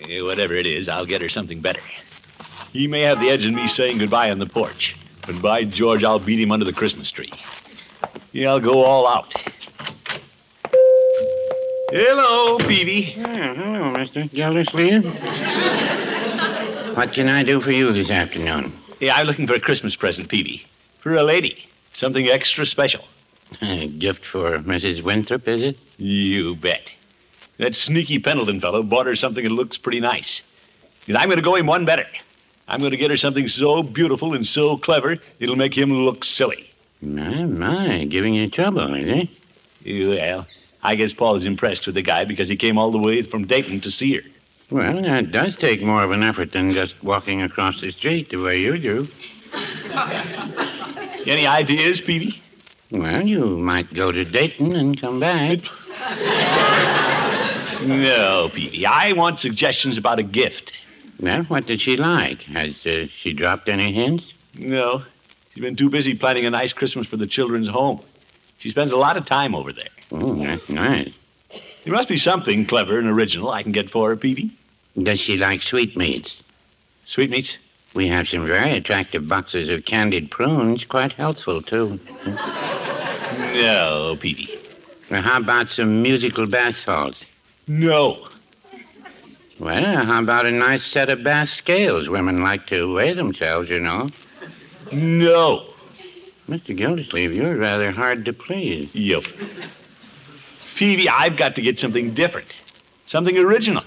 Eh, 0.09 0.21
whatever 0.21 0.55
it 0.55 0.65
is, 0.65 0.89
I'll 0.89 1.05
get 1.05 1.21
her 1.21 1.29
something 1.29 1.62
better. 1.62 1.79
He 2.73 2.85
may 2.85 3.01
have 3.01 3.21
the 3.21 3.29
edge 3.29 3.45
in 3.45 3.55
me 3.55 3.67
saying 3.69 4.00
goodbye 4.00 4.29
on 4.29 4.39
the 4.39 4.45
porch, 4.45 4.95
but 5.25 5.41
by 5.41 5.63
George, 5.63 6.03
I'll 6.03 6.19
beat 6.19 6.39
him 6.39 6.51
under 6.51 6.65
the 6.65 6.73
Christmas 6.73 7.12
tree. 7.12 7.31
Yeah, 8.33 8.50
I'll 8.50 8.59
go 8.59 8.83
all 8.83 9.07
out. 9.07 9.31
Hello, 11.91 12.57
Peavey. 12.57 13.13
hello, 13.13 13.93
Mr. 13.93 14.29
Gildersleeve. 14.33 16.01
What 16.93 17.13
can 17.13 17.27
I 17.27 17.41
do 17.41 17.59
for 17.59 17.71
you 17.71 17.91
this 17.91 18.12
afternoon? 18.12 18.71
Yeah, 19.00 19.15
I'm 19.15 19.25
looking 19.25 19.47
for 19.47 19.55
a 19.55 19.59
Christmas 19.59 19.95
present, 19.95 20.29
Peavey. 20.29 20.62
For 21.00 21.15
a 21.15 21.23
lady. 21.23 21.67
Something 21.93 22.27
extra 22.27 22.67
special. 22.67 23.03
A 23.62 23.88
gift 23.88 24.23
for 24.27 24.59
Mrs. 24.59 25.01
Winthrop, 25.01 25.47
is 25.47 25.63
it? 25.63 25.77
You 25.97 26.55
bet. 26.55 26.91
That 27.57 27.75
sneaky 27.75 28.19
Pendleton 28.19 28.62
fellow 28.62 28.83
bought 28.83 29.07
her 29.07 29.15
something 29.15 29.43
that 29.43 29.50
looks 29.50 29.75
pretty 29.75 30.01
nice. 30.01 30.43
And 31.07 31.17
I'm 31.17 31.29
going 31.29 31.38
to 31.38 31.43
go 31.43 31.55
him 31.55 31.65
one 31.65 31.83
better. 31.83 32.05
I'm 32.67 32.79
going 32.79 32.91
to 32.91 32.97
get 32.97 33.09
her 33.09 33.17
something 33.17 33.47
so 33.47 33.81
beautiful 33.81 34.35
and 34.35 34.45
so 34.45 34.77
clever, 34.77 35.17
it'll 35.39 35.55
make 35.55 35.75
him 35.75 35.91
look 35.91 36.23
silly. 36.23 36.69
My, 37.01 37.45
my, 37.45 38.05
giving 38.05 38.35
you 38.35 38.51
trouble, 38.51 38.93
is 38.93 39.27
he? 39.83 40.07
Well, 40.07 40.45
I 40.83 40.93
guess 40.93 41.12
Paul 41.12 41.38
is 41.38 41.43
impressed 41.43 41.88
with 41.88 41.95
the 41.95 42.03
guy 42.03 42.23
because 42.23 42.47
he 42.50 42.55
came 42.55 42.77
all 42.77 42.91
the 42.91 43.00
way 43.00 43.23
from 43.23 43.47
Dayton 43.47 43.81
to 43.81 43.89
see 43.89 44.15
her. 44.15 44.21
Well, 44.74 45.03
that 45.03 45.32
does 45.32 45.56
take 45.56 45.84
more 45.84 46.03
of 46.03 46.10
an 46.10 46.24
effort 46.24 46.51
than 46.51 46.74
just 46.74 46.96
walking 47.03 47.44
across 47.44 47.80
the 47.80 47.92
street 47.92 48.32
the 48.32 48.38
way 48.38 48.60
you 48.60 48.80
do. 48.80 49.08
Any 51.27 51.46
ideas, 51.46 52.01
Peavey? 52.01 52.42
Well, 52.89 53.22
you 53.22 53.46
might 53.46 53.94
go 53.94 54.12
to 54.12 54.25
Dayton 54.25 54.75
and 54.75 55.00
come 55.00 55.20
back. 55.20 55.60
No, 57.84 58.50
Peavey. 58.51 58.86
I 58.86 59.13
want 59.13 59.39
suggestions 59.39 59.96
about 60.00 60.18
a 60.18 60.24
gift. 60.24 60.74
Well, 61.20 61.44
what 61.44 61.68
did 61.68 61.80
she 61.80 61.96
like? 61.96 62.42
Has 62.42 62.84
uh, 62.84 63.06
she 63.22 63.34
dropped 63.34 63.70
any 63.70 63.94
hints? 63.94 64.24
No. 64.56 65.03
She's 65.53 65.62
been 65.62 65.75
too 65.75 65.92
busy 65.92 66.15
planning 66.15 66.48
a 66.48 66.50
nice 66.50 66.74
Christmas 66.74 67.06
for 67.06 67.18
the 67.18 67.27
children's 67.27 67.70
home. 67.70 68.01
She 68.58 68.72
spends 68.72 68.92
a 68.92 68.98
lot 68.98 69.18
of 69.18 69.27
time 69.27 69.53
over 69.53 69.72
there. 69.72 69.89
Oh, 70.12 70.34
that's 70.34 70.68
nice. 70.68 71.13
There 71.84 71.94
must 71.94 72.10
be 72.10 72.18
something 72.18 72.65
clever 72.65 72.98
and 72.98 73.08
original 73.08 73.51
I 73.51 73.62
can 73.62 73.72
get 73.72 73.92
for 73.92 74.10
her, 74.10 74.18
Peavey. 74.18 74.50
Does 75.01 75.19
she 75.19 75.38
like 75.38 75.62
sweetmeats? 75.63 76.41
Sweetmeats? 77.05 77.57
We 77.95 78.07
have 78.07 78.27
some 78.27 78.45
very 78.47 78.71
attractive 78.71 79.27
boxes 79.27 79.69
of 79.69 79.85
candied 79.85 80.31
prunes, 80.31 80.83
quite 80.83 81.13
healthful, 81.13 81.62
too. 81.62 82.00
No, 82.25 84.17
Peavey. 84.19 84.59
Well, 85.09 85.21
how 85.21 85.38
about 85.38 85.69
some 85.69 86.01
musical 86.01 86.47
bath 86.47 86.75
salts? 86.75 87.17
No. 87.67 88.27
Well, 89.59 90.05
how 90.05 90.19
about 90.19 90.45
a 90.45 90.51
nice 90.51 90.85
set 90.85 91.09
of 91.09 91.23
bath 91.23 91.50
scales? 91.50 92.09
Women 92.09 92.41
like 92.41 92.67
to 92.67 92.93
weigh 92.93 93.13
themselves, 93.13 93.69
you 93.69 93.79
know. 93.79 94.09
No. 94.91 95.67
Mr. 96.50 96.75
Gildersleeve, 96.75 97.33
you're 97.33 97.55
rather 97.55 97.91
hard 97.91 98.25
to 98.25 98.33
please. 98.33 98.89
Yep. 98.93 99.23
Peavey, 100.77 101.07
I've 101.07 101.38
got 101.38 101.55
to 101.55 101.62
get 101.62 101.79
something 101.79 102.13
different. 102.13 102.47
Something 103.05 103.38
original. 103.38 103.83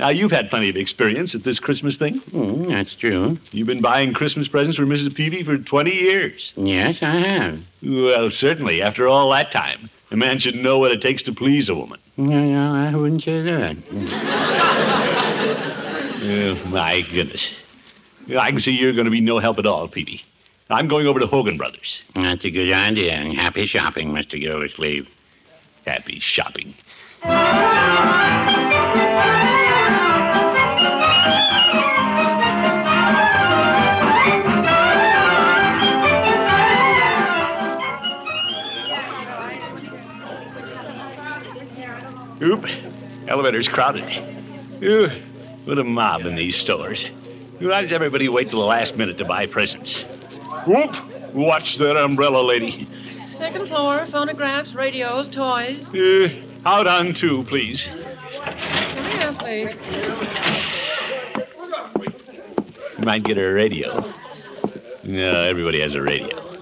Now, 0.00 0.08
you've 0.08 0.30
had 0.30 0.48
plenty 0.48 0.70
of 0.70 0.76
experience 0.76 1.34
at 1.34 1.44
this 1.44 1.58
Christmas 1.60 1.98
thing. 1.98 2.20
Mm, 2.32 2.68
that's 2.68 2.94
true. 2.94 3.36
You've 3.52 3.66
been 3.66 3.82
buying 3.82 4.14
Christmas 4.14 4.48
presents 4.48 4.78
for 4.78 4.86
Mrs. 4.86 5.08
Peavey 5.08 5.44
for 5.44 5.58
20 5.58 5.90
years. 5.90 6.54
Yes, 6.56 7.02
I 7.02 7.16
have. 7.16 7.60
Well, 7.82 8.30
certainly, 8.30 8.80
after 8.80 9.06
all 9.06 9.28
that 9.32 9.52
time, 9.52 9.90
a 10.10 10.16
man 10.16 10.38
should 10.38 10.54
know 10.54 10.78
what 10.78 10.90
it 10.90 11.02
takes 11.02 11.22
to 11.24 11.34
please 11.34 11.68
a 11.68 11.74
woman. 11.74 12.00
No, 12.16 12.42
no, 12.42 12.74
I 12.74 12.96
wouldn't 12.96 13.24
say 13.24 13.42
that. 13.42 13.76
Oh, 16.22 16.54
my 16.70 17.02
goodness. 17.02 17.52
I 18.38 18.50
can 18.52 18.60
see 18.60 18.70
you're 18.70 18.94
going 18.94 19.04
to 19.04 19.10
be 19.10 19.20
no 19.20 19.38
help 19.38 19.58
at 19.58 19.66
all, 19.66 19.86
Peavey. 19.86 20.22
I'm 20.70 20.88
going 20.88 21.08
over 21.08 21.20
to 21.20 21.26
Hogan 21.26 21.58
Brothers. 21.58 22.00
That's 22.14 22.46
a 22.46 22.50
good 22.50 22.72
idea. 22.72 23.12
And 23.12 23.34
happy 23.34 23.66
shopping, 23.66 24.12
Mr. 24.12 24.40
Gildersleeve. 24.40 25.06
Happy 25.84 26.20
shopping. 26.20 26.72
Oop. 42.42 42.64
Elevator's 43.28 43.68
crowded. 43.68 44.04
Ooh, 44.82 45.08
what 45.64 45.78
a 45.78 45.84
mob 45.84 46.22
in 46.22 46.36
these 46.36 46.56
stores. 46.56 47.06
Why 47.58 47.82
does 47.82 47.92
everybody 47.92 48.28
wait 48.28 48.48
till 48.48 48.60
the 48.60 48.66
last 48.66 48.96
minute 48.96 49.18
to 49.18 49.24
buy 49.24 49.46
presents? 49.46 50.04
Whoop! 50.66 50.94
Watch 51.34 51.76
that 51.76 51.96
umbrella, 51.96 52.40
lady. 52.40 52.88
Second 53.32 53.68
floor, 53.68 54.06
phonographs, 54.10 54.74
radios, 54.74 55.28
toys. 55.28 55.88
Uh, 55.94 56.28
out 56.66 56.86
on 56.86 57.14
two, 57.14 57.44
please. 57.44 57.86
Come 58.34 59.04
here, 59.04 59.36
please. 59.38 59.76
You 62.98 63.04
might 63.04 63.22
get 63.22 63.36
her 63.36 63.50
a 63.50 63.54
radio. 63.54 64.12
No, 65.04 65.42
everybody 65.42 65.80
has 65.80 65.94
a 65.94 66.02
radio. 66.02 66.58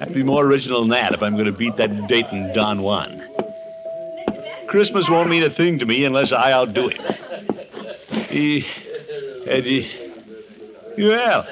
I'd 0.00 0.14
be 0.14 0.22
more 0.22 0.44
original 0.44 0.80
than 0.80 0.90
that 0.90 1.12
if 1.12 1.22
I'm 1.22 1.34
going 1.34 1.46
to 1.46 1.52
beat 1.52 1.76
that 1.76 2.06
Dayton 2.06 2.52
Don 2.54 2.82
Juan. 2.82 3.27
Christmas 4.68 5.08
won't 5.08 5.30
mean 5.30 5.42
a 5.42 5.50
thing 5.50 5.78
to 5.78 5.86
me 5.86 6.04
unless 6.04 6.30
I 6.32 6.52
outdo 6.52 6.88
him. 6.88 7.02
He, 8.28 8.60
he, 9.46 10.12
well, 10.98 11.46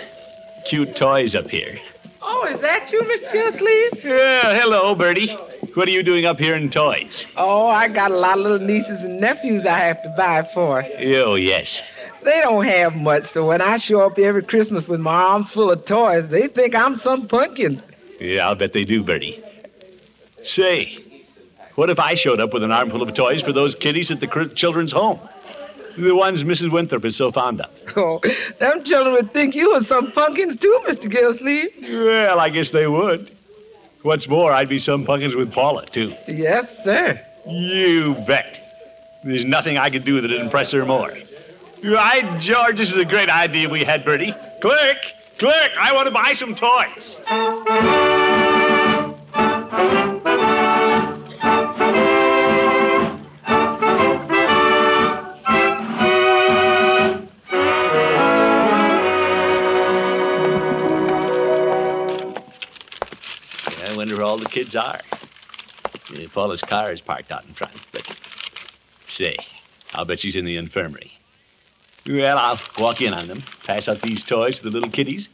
cute 0.69 0.95
toys 0.97 1.35
up 1.35 1.49
here. 1.49 1.79
Oh, 2.21 2.47
is 2.53 2.61
that 2.61 2.91
you, 2.93 3.01
Mr. 3.03 3.33
Gilsleeve? 3.33 4.05
Yeah, 4.05 4.59
hello, 4.61 4.95
Birdie. 4.95 5.33
What 5.75 5.89
are 5.89 5.93
you 5.93 6.03
doing 6.03 6.27
up 6.27 6.39
here 6.39 6.55
in 6.55 6.71
toys? 6.71 7.25
Oh, 7.37 7.67
I 7.67 7.89
got 7.89 8.11
a 8.11 8.17
lot 8.17 8.39
of 8.39 8.45
little 8.45 8.59
nieces 8.67 9.01
and 9.03 9.21
nephews 9.21 9.65
I 9.65 9.79
have 9.79 10.03
to 10.03 10.15
buy 10.17 10.49
for. 10.53 10.85
Oh, 10.99 11.37
yes. 11.37 11.81
They 12.25 12.41
don't 12.41 12.65
have 12.65 12.97
much, 12.97 13.33
so 13.33 13.47
when 13.47 13.63
I 13.63 13.77
show 13.77 14.01
up 14.01 14.19
every 14.19 14.43
Christmas 14.43 14.89
with 14.89 15.01
my 15.01 15.15
arms 15.15 15.51
full 15.51 15.71
of 15.71 15.85
toys, 15.85 16.29
they 16.29 16.49
think 16.49 16.75
I'm 16.75 16.97
some 16.97 17.29
pumpkins. 17.29 17.81
Yeah, 18.21 18.49
I'll 18.49 18.55
bet 18.57 18.73
they 18.73 18.85
do, 18.85 19.03
Birdie. 19.03 19.43
Say, 20.45 21.06
what 21.77 21.89
if 21.91 21.99
I 21.99 22.15
showed 22.15 22.41
up 22.41 22.53
with 22.53 22.63
an 22.63 22.73
armful 22.73 23.03
of 23.03 23.15
toys 23.15 23.43
for 23.43 23.53
those 23.53 23.75
kiddies 23.75 24.11
at 24.11 24.21
the 24.21 24.51
children's 24.55 24.93
home? 24.93 25.21
The 25.97 26.15
ones 26.15 26.43
Mrs. 26.45 26.71
Winthrop 26.71 27.05
is 27.07 27.17
so 27.17 27.33
fond 27.33 27.61
of. 27.61 27.71
Oh, 27.99 28.21
them 28.59 28.85
children 28.85 29.15
would 29.15 29.33
think 29.33 29.55
you 29.55 29.73
were 29.73 29.81
some 29.81 30.13
punkins 30.13 30.61
too, 30.61 30.81
Mr. 30.87 31.11
Gilsleeve. 31.11 31.71
Well, 31.83 32.39
I 32.39 32.51
guess 32.51 32.71
they 32.71 32.87
would. 32.87 33.35
What's 34.03 34.29
more, 34.29 34.53
I'd 34.53 34.69
be 34.69 34.79
some 34.79 35.07
punkins 35.07 35.35
with 35.35 35.51
Paula, 35.51 35.87
too. 35.87 36.13
Yes, 36.29 36.67
sir. 36.85 37.19
You 37.49 38.15
bet. 38.27 38.61
There's 39.25 39.45
nothing 39.45 39.79
I 39.79 39.89
could 39.89 40.05
do 40.05 40.21
that'd 40.21 40.39
impress 40.39 40.73
her 40.73 40.85
more. 40.85 41.17
Right, 41.83 42.39
George, 42.41 42.77
this 42.77 42.91
is 42.91 42.97
a 43.01 43.05
great 43.05 43.31
idea 43.31 43.69
we 43.69 43.83
had, 43.83 44.05
Birdie. 44.05 44.35
Clerk, 44.61 44.99
clerk, 45.39 45.71
I 45.81 45.93
want 45.95 46.07
to 46.07 46.13
buy 46.13 46.35
some 46.35 46.55
toys. 46.55 48.26
Kids 64.67 64.77
are. 64.77 65.01
Paula's 66.33 66.61
car 66.61 66.93
is 66.93 67.01
parked 67.01 67.31
out 67.31 67.45
in 67.45 67.55
front, 67.55 67.75
but 67.93 68.03
say, 69.09 69.37
I'll 69.93 70.05
bet 70.05 70.21
she's 70.21 70.37
in 70.37 70.45
the 70.45 70.57
infirmary. 70.57 71.13
Well, 72.09 72.39
I'll 72.39 72.61
walk 72.79 73.01
in 73.01 73.15
on 73.15 73.29
them, 73.29 73.43
pass 73.65 73.89
out 73.89 74.03
these 74.03 74.23
toys 74.25 74.59
to 74.59 74.65
the 74.65 74.71
little 74.71 74.91
kiddies, 74.91 75.29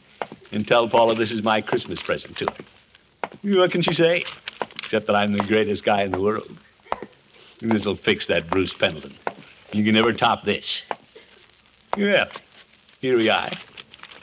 and 0.51 0.67
tell 0.67 0.87
Paula 0.89 1.15
this 1.15 1.31
is 1.31 1.43
my 1.43 1.61
Christmas 1.61 2.01
present 2.01 2.37
to 2.37 2.45
her. 2.45 3.57
What 3.57 3.71
can 3.71 3.81
she 3.81 3.93
say? 3.93 4.23
Except 4.77 5.07
that 5.07 5.15
I'm 5.15 5.33
the 5.33 5.43
greatest 5.43 5.83
guy 5.83 6.03
in 6.03 6.11
the 6.11 6.21
world. 6.21 6.57
This'll 7.59 7.95
fix 7.95 8.27
that 8.27 8.49
Bruce 8.49 8.73
Pendleton. 8.73 9.15
You 9.71 9.83
can 9.83 9.93
never 9.93 10.13
top 10.13 10.43
this. 10.43 10.81
Well, 11.97 12.27
here 12.99 13.17
we 13.17 13.29
are. 13.29 13.51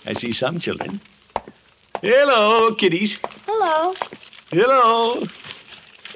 I 0.06 0.14
see 0.14 0.32
some 0.32 0.60
children. 0.60 1.00
Hello, 2.02 2.74
kiddies. 2.74 3.16
Hello. 3.46 3.94
Hello. 4.50 5.22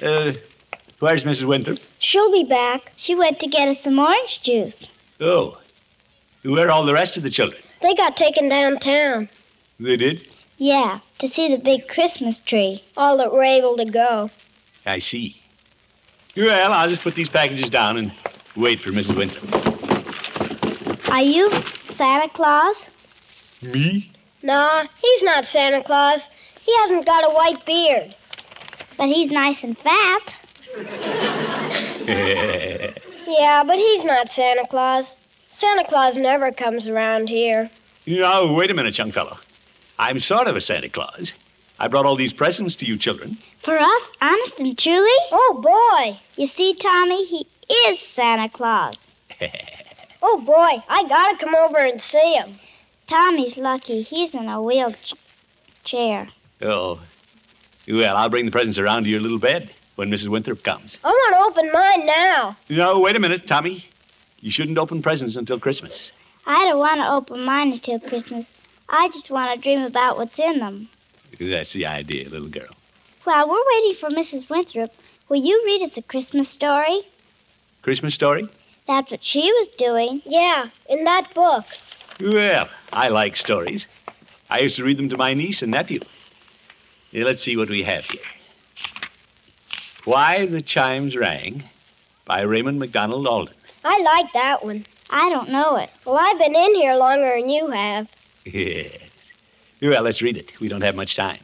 Uh, 0.03 0.33
where's 0.99 1.23
Mrs. 1.23 1.47
Winthrop? 1.47 1.79
She'll 1.99 2.31
be 2.31 2.43
back. 2.43 2.91
She 2.97 3.15
went 3.15 3.39
to 3.39 3.47
get 3.47 3.69
us 3.69 3.81
some 3.81 3.97
orange 3.97 4.41
juice. 4.43 4.75
Oh. 5.21 5.57
Where 6.43 6.67
are 6.67 6.71
all 6.71 6.85
the 6.85 6.93
rest 6.93 7.15
of 7.15 7.23
the 7.23 7.29
children? 7.29 7.61
They 7.81 7.93
got 7.93 8.17
taken 8.17 8.49
downtown. 8.49 9.29
They 9.79 9.95
did? 9.95 10.27
Yeah, 10.57 10.99
to 11.19 11.29
see 11.29 11.47
the 11.47 11.57
big 11.57 11.87
Christmas 11.87 12.39
tree. 12.39 12.83
All 12.97 13.17
that 13.17 13.31
were 13.31 13.43
able 13.43 13.77
to 13.77 13.85
go. 13.85 14.29
I 14.85 14.99
see. 14.99 15.37
Well, 16.35 16.73
I'll 16.73 16.89
just 16.89 17.03
put 17.03 17.15
these 17.15 17.29
packages 17.29 17.69
down 17.69 17.97
and 17.97 18.11
wait 18.57 18.81
for 18.81 18.89
Mrs. 18.89 19.15
Winthrop. 19.15 21.09
Are 21.09 21.21
you 21.23 21.49
Santa 21.97 22.27
Claus? 22.33 22.87
Me? 23.61 24.11
No, 24.43 24.83
he's 25.01 25.23
not 25.23 25.45
Santa 25.45 25.81
Claus. 25.81 26.29
He 26.61 26.75
hasn't 26.79 27.05
got 27.05 27.23
a 27.23 27.33
white 27.33 27.65
beard. 27.65 28.13
But 28.97 29.07
he's 29.07 29.31
nice 29.31 29.63
and 29.63 29.77
fat. 29.77 30.33
Yeah, 33.27 33.63
but 33.63 33.77
he's 33.77 34.03
not 34.03 34.29
Santa 34.29 34.67
Claus. 34.67 35.17
Santa 35.49 35.83
Claus 35.85 36.15
never 36.15 36.51
comes 36.51 36.87
around 36.87 37.27
here. 37.27 37.69
Now, 38.05 38.53
wait 38.53 38.69
a 38.69 38.73
minute, 38.73 38.97
young 38.97 39.11
fellow. 39.11 39.37
I'm 39.97 40.19
sort 40.19 40.47
of 40.47 40.55
a 40.55 40.61
Santa 40.61 40.89
Claus. 40.89 41.31
I 41.79 41.87
brought 41.87 42.05
all 42.05 42.15
these 42.15 42.33
presents 42.33 42.75
to 42.77 42.85
you 42.85 42.97
children. 42.97 43.37
For 43.63 43.77
us, 43.77 44.01
honest 44.21 44.59
and 44.59 44.77
truly? 44.77 45.09
Oh, 45.31 45.59
boy. 45.61 46.19
You 46.35 46.47
see, 46.47 46.75
Tommy, 46.75 47.25
he 47.25 47.47
is 47.89 47.99
Santa 48.15 48.49
Claus. 48.49 48.95
Oh, 50.27 50.41
boy. 50.41 50.81
I 50.89 51.07
gotta 51.07 51.37
come 51.37 51.53
over 51.53 51.77
and 51.77 52.01
see 52.01 52.33
him. 52.33 52.57
Tommy's 53.07 53.57
lucky. 53.57 54.01
He's 54.01 54.33
in 54.33 54.49
a 54.49 54.59
wheelchair. 54.59 56.29
Oh. 56.63 56.99
Well, 57.87 58.17
I'll 58.17 58.29
bring 58.29 58.45
the 58.45 58.51
presents 58.51 58.77
around 58.77 59.03
to 59.03 59.09
your 59.09 59.19
little 59.19 59.39
bed 59.39 59.69
when 59.95 60.09
Mrs. 60.09 60.27
Winthrop 60.27 60.63
comes. 60.63 60.97
I 61.03 61.09
want 61.09 61.35
to 61.35 61.61
open 61.61 61.71
mine 61.71 62.05
now. 62.05 62.57
No, 62.69 62.99
wait 62.99 63.15
a 63.15 63.19
minute, 63.19 63.47
Tommy. 63.47 63.85
You 64.39 64.51
shouldn't 64.51 64.77
open 64.77 65.01
presents 65.01 65.35
until 65.35 65.59
Christmas. 65.59 66.11
I 66.47 66.65
don't 66.65 66.79
want 66.79 66.99
to 66.99 67.11
open 67.11 67.43
mine 67.45 67.71
until 67.73 67.99
Christmas. 67.99 68.45
I 68.89 69.09
just 69.09 69.29
want 69.29 69.55
to 69.55 69.61
dream 69.61 69.83
about 69.83 70.17
what's 70.17 70.37
in 70.37 70.59
them. 70.59 70.89
That's 71.39 71.73
the 71.73 71.85
idea, 71.85 72.29
little 72.29 72.49
girl. 72.49 72.75
While 73.23 73.49
we're 73.49 73.63
waiting 73.73 73.95
for 73.99 74.09
Mrs. 74.09 74.49
Winthrop, 74.49 74.91
will 75.29 75.43
you 75.43 75.61
read 75.65 75.89
us 75.89 75.97
a 75.97 76.01
Christmas 76.01 76.49
story? 76.49 77.01
Christmas 77.81 78.13
story? 78.13 78.47
That's 78.87 79.11
what 79.11 79.23
she 79.23 79.41
was 79.41 79.67
doing. 79.77 80.21
Yeah, 80.25 80.69
in 80.87 81.03
that 81.05 81.33
book. 81.33 81.65
Well, 82.19 82.69
I 82.93 83.09
like 83.09 83.35
stories. 83.35 83.87
I 84.49 84.59
used 84.59 84.75
to 84.75 84.83
read 84.83 84.97
them 84.97 85.09
to 85.09 85.17
my 85.17 85.33
niece 85.33 85.61
and 85.63 85.71
nephew. 85.71 85.99
Here, 87.15 87.23
let's 87.23 87.41
see 87.41 87.55
what 87.55 87.69
we 87.69 87.81
have 87.83 88.03
here. 88.03 88.19
Why 90.03 90.47
the 90.47 90.61
Chimes 90.61 91.15
Rang 91.15 91.63
by 92.25 92.41
Raymond 92.41 92.77
MacDonald 92.77 93.25
Alden. 93.25 93.53
I 93.85 94.01
like 94.01 94.33
that 94.33 94.65
one. 94.65 94.85
I 95.09 95.29
don't 95.29 95.49
know 95.49 95.77
it. 95.77 95.89
Well, 96.03 96.17
I've 96.19 96.37
been 96.37 96.53
in 96.53 96.75
here 96.75 96.95
longer 96.95 97.39
than 97.39 97.47
you 97.47 97.67
have. 97.67 98.09
Yes. 98.43 98.91
Well, 99.81 100.03
let's 100.03 100.21
read 100.21 100.35
it. 100.35 100.51
We 100.59 100.67
don't 100.67 100.81
have 100.81 100.95
much 100.95 101.15
time. 101.15 101.39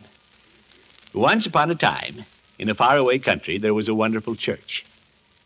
Once 1.13 1.45
upon 1.45 1.71
a 1.71 1.75
time, 1.75 2.25
in 2.59 2.69
a 2.69 2.75
faraway 2.75 3.19
country, 3.19 3.57
there 3.57 3.73
was 3.73 3.87
a 3.87 3.93
wonderful 3.93 4.35
church. 4.35 4.83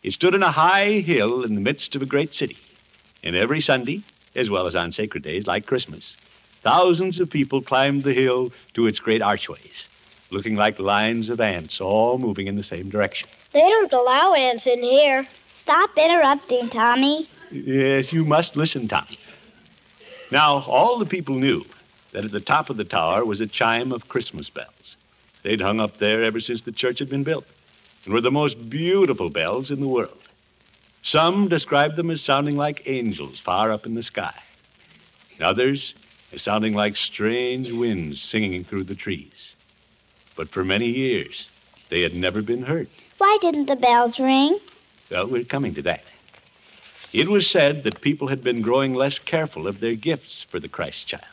It 0.02 0.12
stood 0.12 0.34
on 0.34 0.42
a 0.42 0.50
high 0.50 1.00
hill 1.00 1.44
in 1.44 1.54
the 1.54 1.60
midst 1.60 1.94
of 1.94 2.02
a 2.02 2.06
great 2.06 2.34
city. 2.34 2.56
And 3.22 3.36
every 3.36 3.60
Sunday, 3.60 4.02
as 4.34 4.50
well 4.50 4.66
as 4.66 4.74
on 4.74 4.90
sacred 4.90 5.22
days 5.22 5.46
like 5.46 5.66
Christmas, 5.66 6.16
thousands 6.62 7.20
of 7.20 7.30
people 7.30 7.62
climbed 7.62 8.02
the 8.02 8.14
hill 8.14 8.50
to 8.74 8.86
its 8.86 8.98
great 8.98 9.20
archways, 9.20 9.84
looking 10.30 10.56
like 10.56 10.78
lines 10.78 11.28
of 11.28 11.40
ants 11.40 11.80
all 11.80 12.18
moving 12.18 12.46
in 12.46 12.56
the 12.56 12.64
same 12.64 12.90
direction. 12.90 13.28
They 13.52 13.60
don't 13.60 13.92
allow 13.92 14.34
ants 14.34 14.66
in 14.66 14.82
here. 14.82 15.26
Stop 15.62 15.90
interrupting, 15.96 16.70
Tommy. 16.70 17.28
Yes, 17.50 18.12
you 18.12 18.24
must 18.24 18.56
listen, 18.56 18.88
Tommy. 18.88 19.18
Now, 20.30 20.58
all 20.62 20.98
the 20.98 21.06
people 21.06 21.36
knew 21.36 21.64
that 22.12 22.24
at 22.24 22.32
the 22.32 22.40
top 22.40 22.70
of 22.70 22.76
the 22.76 22.84
tower 22.84 23.24
was 23.24 23.40
a 23.40 23.46
chime 23.46 23.92
of 23.92 24.08
Christmas 24.08 24.50
bells. 24.50 24.70
They'd 25.42 25.60
hung 25.60 25.80
up 25.80 25.98
there 25.98 26.22
ever 26.22 26.40
since 26.40 26.62
the 26.62 26.72
church 26.72 26.98
had 26.98 27.08
been 27.08 27.24
built, 27.24 27.44
and 28.04 28.12
were 28.12 28.20
the 28.20 28.30
most 28.30 28.68
beautiful 28.68 29.30
bells 29.30 29.70
in 29.70 29.80
the 29.80 29.88
world. 29.88 30.18
Some 31.02 31.48
described 31.48 31.94
them 31.96 32.10
as 32.10 32.20
sounding 32.20 32.56
like 32.56 32.82
angels 32.86 33.38
far 33.38 33.70
up 33.70 33.86
in 33.86 33.94
the 33.94 34.02
sky, 34.02 34.34
and 35.34 35.46
others 35.46 35.94
as 36.32 36.42
sounding 36.42 36.74
like 36.74 36.96
strange 36.96 37.70
winds 37.70 38.20
singing 38.20 38.64
through 38.64 38.84
the 38.84 38.96
trees. 38.96 39.54
But 40.36 40.50
for 40.50 40.64
many 40.64 40.88
years, 40.88 41.46
they 41.90 42.02
had 42.02 42.14
never 42.14 42.42
been 42.42 42.62
heard. 42.62 42.88
Why 43.18 43.38
didn't 43.40 43.66
the 43.66 43.76
bells 43.76 44.18
ring? 44.18 44.58
Well, 45.10 45.26
we're 45.26 45.44
coming 45.44 45.74
to 45.74 45.82
that. 45.82 46.02
It 47.12 47.28
was 47.28 47.48
said 47.48 47.84
that 47.84 48.02
people 48.02 48.28
had 48.28 48.42
been 48.44 48.60
growing 48.60 48.94
less 48.94 49.18
careful 49.18 49.66
of 49.66 49.80
their 49.80 49.94
gifts 49.94 50.44
for 50.50 50.60
the 50.60 50.68
Christ 50.68 51.06
child, 51.06 51.24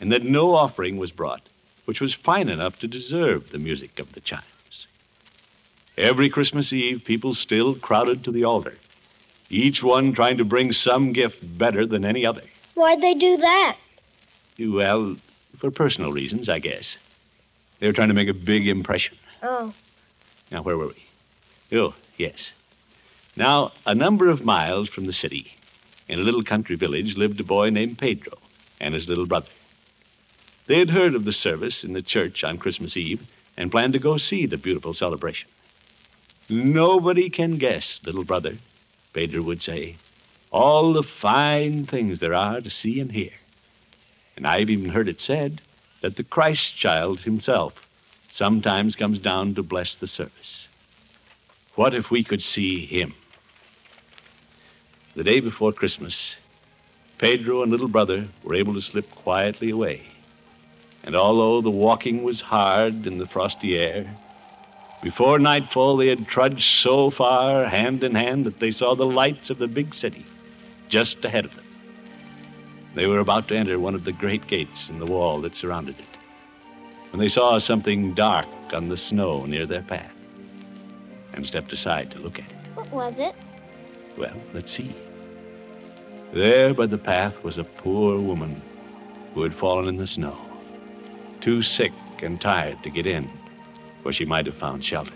and 0.00 0.10
that 0.10 0.24
no 0.24 0.54
offering 0.54 0.96
was 0.96 1.12
brought 1.12 1.42
which 1.90 2.00
was 2.00 2.14
fine 2.14 2.48
enough 2.48 2.78
to 2.78 2.86
deserve 2.86 3.50
the 3.50 3.58
music 3.58 3.98
of 3.98 4.12
the 4.12 4.20
chimes. 4.20 4.86
Every 5.98 6.28
Christmas 6.28 6.72
Eve, 6.72 7.02
people 7.04 7.34
still 7.34 7.74
crowded 7.74 8.22
to 8.22 8.30
the 8.30 8.44
altar, 8.44 8.74
each 9.48 9.82
one 9.82 10.12
trying 10.12 10.38
to 10.38 10.44
bring 10.44 10.72
some 10.72 11.12
gift 11.12 11.38
better 11.58 11.84
than 11.84 12.04
any 12.04 12.24
other. 12.24 12.44
Why'd 12.74 13.00
they 13.02 13.14
do 13.14 13.36
that? 13.38 13.76
Well, 14.60 15.16
for 15.58 15.72
personal 15.72 16.12
reasons, 16.12 16.48
I 16.48 16.60
guess. 16.60 16.96
They 17.80 17.86
were 17.86 17.92
trying 17.92 18.08
to 18.08 18.14
make 18.14 18.28
a 18.28 18.34
big 18.34 18.68
impression. 18.68 19.16
Oh. 19.42 19.72
Now, 20.52 20.62
where 20.62 20.76
were 20.76 20.88
we? 20.88 21.78
Oh, 21.78 21.94
yes. 22.18 22.50
Now, 23.36 23.72
a 23.86 23.94
number 23.94 24.28
of 24.28 24.44
miles 24.44 24.88
from 24.88 25.06
the 25.06 25.12
city, 25.12 25.54
in 26.06 26.20
a 26.20 26.22
little 26.22 26.42
country 26.42 26.76
village, 26.76 27.16
lived 27.16 27.40
a 27.40 27.44
boy 27.44 27.70
named 27.70 27.98
Pedro 27.98 28.34
and 28.80 28.94
his 28.94 29.08
little 29.08 29.26
brother. 29.26 29.48
They 30.66 30.78
had 30.78 30.90
heard 30.90 31.14
of 31.14 31.24
the 31.24 31.32
service 31.32 31.82
in 31.82 31.94
the 31.94 32.02
church 32.02 32.44
on 32.44 32.58
Christmas 32.58 32.96
Eve 32.96 33.22
and 33.56 33.70
planned 33.70 33.94
to 33.94 33.98
go 33.98 34.18
see 34.18 34.46
the 34.46 34.56
beautiful 34.56 34.94
celebration. 34.94 35.48
Nobody 36.48 37.30
can 37.30 37.58
guess, 37.58 38.00
little 38.04 38.24
brother, 38.24 38.58
Pedro 39.12 39.42
would 39.42 39.62
say, 39.62 39.96
all 40.50 40.92
the 40.92 41.02
fine 41.02 41.86
things 41.86 42.18
there 42.18 42.34
are 42.34 42.60
to 42.60 42.70
see 42.70 43.00
and 43.00 43.12
hear. 43.12 43.32
And 44.36 44.46
I've 44.46 44.70
even 44.70 44.90
heard 44.90 45.08
it 45.08 45.20
said 45.20 45.60
that 46.00 46.16
the 46.16 46.24
Christ 46.24 46.76
child 46.76 47.20
himself 47.20 47.74
sometimes 48.34 48.96
comes 48.96 49.18
down 49.18 49.54
to 49.54 49.62
bless 49.62 49.96
the 49.96 50.08
service. 50.08 50.66
What 51.74 51.94
if 51.94 52.10
we 52.10 52.24
could 52.24 52.42
see 52.42 52.86
him? 52.86 53.14
The 55.14 55.24
day 55.24 55.40
before 55.40 55.72
Christmas, 55.72 56.36
Pedro 57.18 57.62
and 57.62 57.70
little 57.70 57.88
brother 57.88 58.28
were 58.42 58.54
able 58.54 58.74
to 58.74 58.80
slip 58.80 59.10
quietly 59.10 59.70
away. 59.70 60.02
And 61.02 61.16
although 61.16 61.60
the 61.60 61.70
walking 61.70 62.22
was 62.22 62.40
hard 62.40 63.06
in 63.06 63.18
the 63.18 63.26
frosty 63.26 63.76
air, 63.76 64.16
before 65.02 65.38
nightfall 65.38 65.96
they 65.96 66.08
had 66.08 66.28
trudged 66.28 66.82
so 66.82 67.10
far 67.10 67.64
hand 67.64 68.04
in 68.04 68.14
hand 68.14 68.44
that 68.44 68.60
they 68.60 68.70
saw 68.70 68.94
the 68.94 69.06
lights 69.06 69.50
of 69.50 69.58
the 69.58 69.66
big 69.68 69.94
city 69.94 70.26
just 70.88 71.24
ahead 71.24 71.44
of 71.44 71.54
them. 71.54 71.64
They 72.94 73.06
were 73.06 73.20
about 73.20 73.48
to 73.48 73.56
enter 73.56 73.78
one 73.78 73.94
of 73.94 74.04
the 74.04 74.12
great 74.12 74.46
gates 74.46 74.88
in 74.88 74.98
the 74.98 75.06
wall 75.06 75.40
that 75.42 75.56
surrounded 75.56 75.98
it 75.98 76.06
when 77.10 77.20
they 77.20 77.28
saw 77.28 77.58
something 77.58 78.14
dark 78.14 78.46
on 78.72 78.88
the 78.88 78.96
snow 78.96 79.44
near 79.44 79.66
their 79.66 79.82
path 79.82 80.12
and 81.32 81.46
stepped 81.46 81.72
aside 81.72 82.10
to 82.12 82.18
look 82.18 82.38
at 82.38 82.50
it. 82.50 82.56
What 82.74 82.90
was 82.90 83.14
it? 83.18 83.34
Well, 84.16 84.36
let's 84.52 84.72
see. 84.72 84.94
There 86.32 86.72
by 86.74 86.86
the 86.86 86.98
path 86.98 87.42
was 87.42 87.58
a 87.58 87.64
poor 87.64 88.20
woman 88.20 88.62
who 89.34 89.42
had 89.42 89.54
fallen 89.54 89.88
in 89.88 89.96
the 89.96 90.06
snow, 90.06 90.38
too 91.40 91.62
sick 91.62 91.92
and 92.22 92.40
tired 92.40 92.82
to 92.82 92.90
get 92.90 93.06
in 93.06 93.30
where 94.02 94.14
she 94.14 94.24
might 94.24 94.46
have 94.46 94.56
found 94.56 94.84
shelter. 94.84 95.12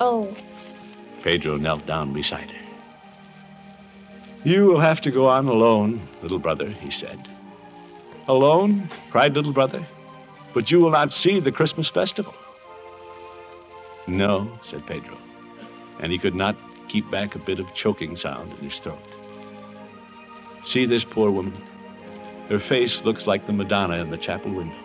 Oh. 0.00 0.36
Pedro 1.22 1.56
knelt 1.56 1.86
down 1.86 2.12
beside 2.12 2.50
her. 2.50 2.71
You 4.44 4.64
will 4.64 4.80
have 4.80 5.00
to 5.02 5.10
go 5.10 5.28
on 5.28 5.46
alone, 5.46 6.00
little 6.20 6.40
brother, 6.40 6.68
he 6.68 6.90
said. 6.90 7.28
Alone? 8.26 8.90
cried 9.10 9.34
little 9.34 9.52
brother. 9.52 9.86
But 10.52 10.70
you 10.70 10.80
will 10.80 10.90
not 10.90 11.12
see 11.12 11.38
the 11.38 11.52
Christmas 11.52 11.88
festival. 11.88 12.34
No, 14.06 14.50
said 14.68 14.84
Pedro, 14.86 15.16
and 16.00 16.10
he 16.10 16.18
could 16.18 16.34
not 16.34 16.56
keep 16.88 17.08
back 17.10 17.34
a 17.34 17.38
bit 17.38 17.60
of 17.60 17.72
choking 17.74 18.16
sound 18.16 18.52
in 18.58 18.68
his 18.68 18.80
throat. 18.80 18.98
See 20.66 20.86
this 20.86 21.04
poor 21.04 21.30
woman? 21.30 21.54
Her 22.48 22.58
face 22.58 23.00
looks 23.02 23.26
like 23.26 23.46
the 23.46 23.52
Madonna 23.52 23.98
in 23.98 24.10
the 24.10 24.18
chapel 24.18 24.52
window, 24.52 24.76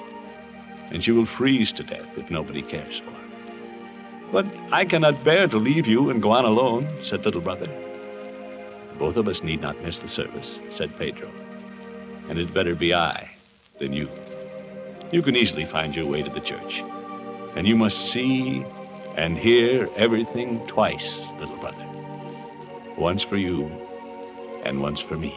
and 0.91 1.03
she 1.03 1.11
will 1.11 1.25
freeze 1.25 1.71
to 1.73 1.83
death 1.83 2.07
if 2.15 2.29
nobody 2.29 2.61
cares 2.61 2.99
for 2.99 3.11
her. 3.11 3.27
But 4.31 4.45
I 4.71 4.85
cannot 4.85 5.23
bear 5.23 5.47
to 5.47 5.57
leave 5.57 5.87
you 5.87 6.11
and 6.11 6.21
go 6.21 6.31
on 6.31 6.45
alone, 6.45 6.87
said 7.03 7.25
little 7.25 7.41
brother. 7.41 7.67
Both 8.99 9.15
of 9.15 9.27
us 9.27 9.43
need 9.43 9.61
not 9.61 9.81
miss 9.83 9.99
the 9.99 10.07
service, 10.07 10.55
said 10.75 10.97
Pedro, 10.97 11.29
and 12.29 12.39
it 12.39 12.53
better 12.53 12.75
be 12.75 12.93
I 12.93 13.29
than 13.79 13.93
you. 13.93 14.09
You 15.11 15.21
can 15.21 15.35
easily 15.35 15.65
find 15.65 15.95
your 15.95 16.07
way 16.07 16.23
to 16.23 16.29
the 16.29 16.41
church, 16.41 16.83
and 17.55 17.67
you 17.67 17.75
must 17.75 18.11
see 18.11 18.65
and 19.15 19.37
hear 19.37 19.89
everything 19.95 20.65
twice, 20.67 21.19
little 21.39 21.57
brother. 21.57 21.85
Once 22.97 23.23
for 23.23 23.37
you, 23.37 23.71
and 24.63 24.81
once 24.81 24.99
for 25.01 25.15
me. 25.15 25.33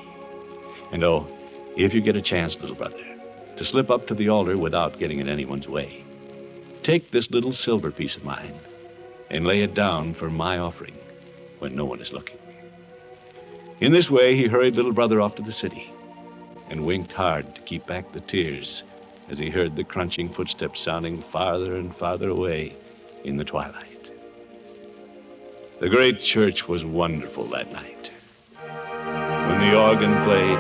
And 0.93 1.05
oh, 1.05 1.27
if 1.77 1.95
you 1.95 2.01
get 2.01 2.17
a 2.17 2.23
chance, 2.23 2.57
little 2.57 2.75
brother, 2.75 2.99
to 3.57 3.65
slip 3.65 3.91
up 3.91 4.07
to 4.09 4.15
the 4.15 4.29
altar 4.29 4.59
without 4.59 4.99
getting 4.99 5.21
in 5.21 5.29
anyone's 5.29 5.69
way, 5.69 6.05
take 6.83 7.11
this 7.11 7.31
little 7.31 7.53
silver 7.53 7.93
piece 7.93 8.17
of 8.17 8.25
mine 8.25 8.59
and 9.31 9.47
lay 9.47 9.63
it 9.63 9.75
down 9.75 10.15
for 10.15 10.31
my 10.31 10.59
offering 10.59 10.97
when 11.61 11.77
no 11.77 11.85
one 11.85 12.01
is 12.01 12.13
looking. 12.13 12.40
In 13.81 13.93
this 13.93 14.11
way, 14.11 14.37
he 14.37 14.47
hurried 14.47 14.77
little 14.77 14.93
brother 14.93 15.21
off 15.21 15.37
to 15.37 15.43
the 15.43 15.53
city 15.53 15.91
and 16.69 16.85
winked 16.85 17.13
hard 17.13 17.55
to 17.55 17.63
keep 17.63 17.87
back 17.87 18.13
the 18.13 18.21
tears 18.21 18.83
as 19.31 19.39
he 19.39 19.49
heard 19.49 19.75
the 19.75 19.85
crunching 19.85 20.33
footsteps 20.33 20.81
sounding 20.81 21.23
farther 21.33 21.77
and 21.77 21.97
farther 21.97 22.29
away 22.29 22.77
in 23.25 23.39
the 23.39 23.45
twilight. 23.45 24.11
The 25.81 25.89
great 25.89 26.21
church 26.21 26.69
was 26.69 26.85
wonderful 26.85 27.49
that 27.49 27.73
night. 27.73 28.11
When 28.53 29.61
the 29.63 29.79
organ 29.81 30.25
played, 30.25 30.59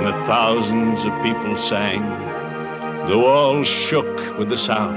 and 0.00 0.06
the 0.06 0.26
thousands 0.26 1.04
of 1.04 1.22
people 1.22 1.58
sang. 1.68 2.00
The 3.10 3.18
walls 3.18 3.68
shook 3.68 4.38
with 4.38 4.48
the 4.48 4.56
sound, 4.56 4.96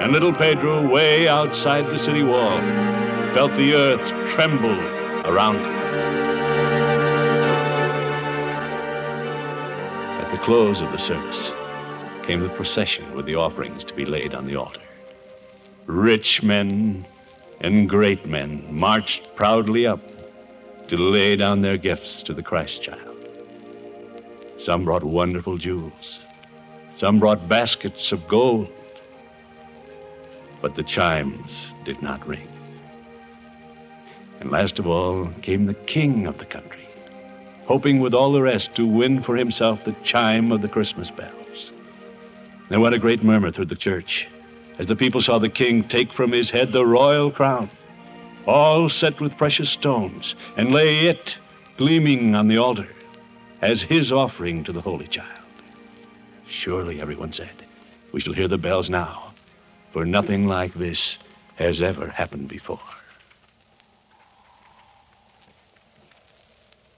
and 0.00 0.12
little 0.12 0.32
Pedro, 0.32 0.86
way 0.86 1.26
outside 1.26 1.86
the 1.86 1.98
city 1.98 2.22
wall, 2.22 2.60
felt 3.34 3.50
the 3.56 3.74
earth 3.74 4.34
tremble 4.34 4.78
around 5.26 5.56
him. 5.56 5.85
Close 10.46 10.80
of 10.80 10.92
the 10.92 10.98
service 10.98 11.50
came 12.24 12.38
the 12.38 12.48
procession 12.50 13.16
with 13.16 13.26
the 13.26 13.34
offerings 13.34 13.82
to 13.82 13.92
be 13.94 14.04
laid 14.04 14.32
on 14.32 14.46
the 14.46 14.54
altar. 14.54 14.80
Rich 15.86 16.40
men 16.40 17.04
and 17.60 17.88
great 17.88 18.26
men 18.26 18.64
marched 18.72 19.26
proudly 19.34 19.88
up 19.88 20.00
to 20.86 20.96
lay 20.96 21.34
down 21.34 21.62
their 21.62 21.76
gifts 21.76 22.22
to 22.22 22.32
the 22.32 22.44
Christ 22.44 22.80
child. 22.80 23.16
Some 24.62 24.84
brought 24.84 25.02
wonderful 25.02 25.58
jewels, 25.58 26.20
some 26.96 27.18
brought 27.18 27.48
baskets 27.48 28.12
of 28.12 28.28
gold, 28.28 28.68
but 30.62 30.76
the 30.76 30.84
chimes 30.84 31.50
did 31.84 32.00
not 32.02 32.24
ring. 32.24 32.48
And 34.38 34.52
last 34.52 34.78
of 34.78 34.86
all 34.86 35.26
came 35.42 35.66
the 35.66 35.74
king 35.74 36.28
of 36.28 36.38
the 36.38 36.46
country, 36.46 36.85
hoping 37.66 38.00
with 38.00 38.14
all 38.14 38.32
the 38.32 38.42
rest 38.42 38.74
to 38.76 38.86
win 38.86 39.22
for 39.22 39.36
himself 39.36 39.84
the 39.84 39.94
chime 40.04 40.52
of 40.52 40.62
the 40.62 40.68
Christmas 40.68 41.10
bells. 41.10 41.70
There 42.68 42.80
went 42.80 42.94
a 42.94 42.98
great 42.98 43.22
murmur 43.22 43.50
through 43.50 43.66
the 43.66 43.76
church 43.76 44.26
as 44.78 44.86
the 44.86 44.96
people 44.96 45.22
saw 45.22 45.38
the 45.38 45.48
king 45.48 45.88
take 45.88 46.12
from 46.12 46.32
his 46.32 46.50
head 46.50 46.72
the 46.72 46.86
royal 46.86 47.30
crown, 47.30 47.70
all 48.46 48.88
set 48.88 49.20
with 49.20 49.36
precious 49.36 49.70
stones, 49.70 50.34
and 50.56 50.72
lay 50.72 51.06
it 51.06 51.36
gleaming 51.76 52.34
on 52.34 52.48
the 52.48 52.58
altar 52.58 52.88
as 53.62 53.82
his 53.82 54.12
offering 54.12 54.62
to 54.64 54.72
the 54.72 54.80
Holy 54.80 55.06
Child. 55.06 55.30
Surely, 56.48 57.00
everyone 57.00 57.32
said, 57.32 57.64
we 58.12 58.20
shall 58.20 58.34
hear 58.34 58.48
the 58.48 58.58
bells 58.58 58.88
now, 58.88 59.32
for 59.92 60.04
nothing 60.04 60.46
like 60.46 60.74
this 60.74 61.16
has 61.56 61.82
ever 61.82 62.08
happened 62.08 62.48
before. 62.48 62.78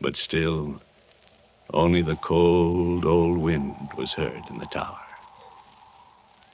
But 0.00 0.16
still, 0.16 0.80
only 1.72 2.02
the 2.02 2.16
cold 2.16 3.04
old 3.04 3.38
wind 3.38 3.90
was 3.96 4.12
heard 4.12 4.42
in 4.48 4.58
the 4.58 4.66
tower. 4.66 4.98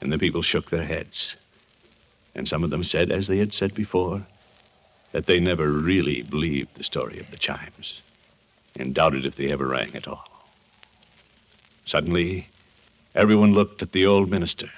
And 0.01 0.11
the 0.11 0.17
people 0.17 0.41
shook 0.41 0.69
their 0.69 0.85
heads. 0.85 1.35
And 2.33 2.47
some 2.47 2.63
of 2.63 2.69
them 2.69 2.83
said, 2.83 3.11
as 3.11 3.27
they 3.27 3.37
had 3.37 3.53
said 3.53 3.73
before, 3.73 4.25
that 5.11 5.27
they 5.27 5.39
never 5.39 5.69
really 5.69 6.23
believed 6.23 6.75
the 6.75 6.83
story 6.83 7.19
of 7.19 7.31
the 7.31 7.37
chimes 7.37 8.01
and 8.75 8.93
doubted 8.93 9.25
if 9.25 9.37
they 9.37 9.51
ever 9.51 9.67
rang 9.67 9.95
at 9.95 10.07
all. 10.07 10.25
Suddenly, 11.85 12.49
everyone 13.13 13.53
looked 13.53 13.81
at 13.81 13.93
the 13.93 14.05
old 14.05 14.29
minister, 14.29 14.69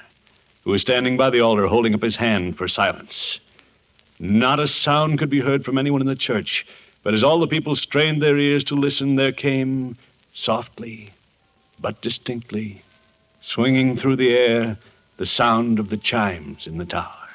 who 0.63 0.71
was 0.71 0.81
standing 0.81 1.17
by 1.17 1.29
the 1.29 1.39
altar 1.39 1.65
holding 1.65 1.95
up 1.95 2.03
his 2.03 2.15
hand 2.15 2.57
for 2.57 2.67
silence. 2.67 3.39
Not 4.19 4.59
a 4.59 4.67
sound 4.67 5.17
could 5.17 5.29
be 5.29 5.39
heard 5.39 5.65
from 5.65 5.77
anyone 5.77 6.01
in 6.01 6.07
the 6.07 6.15
church, 6.15 6.65
but 7.07 7.13
as 7.13 7.23
all 7.23 7.39
the 7.39 7.47
people 7.47 7.73
strained 7.73 8.21
their 8.21 8.37
ears 8.37 8.65
to 8.65 8.75
listen, 8.75 9.15
there 9.15 9.31
came, 9.31 9.97
softly 10.33 11.09
but 11.79 12.01
distinctly, 12.01 12.83
swinging 13.39 13.95
through 13.95 14.17
the 14.17 14.37
air, 14.37 14.77
the 15.15 15.25
sound 15.25 15.79
of 15.79 15.87
the 15.87 15.95
chimes 15.95 16.67
in 16.67 16.77
the 16.77 16.83
tower. 16.83 17.29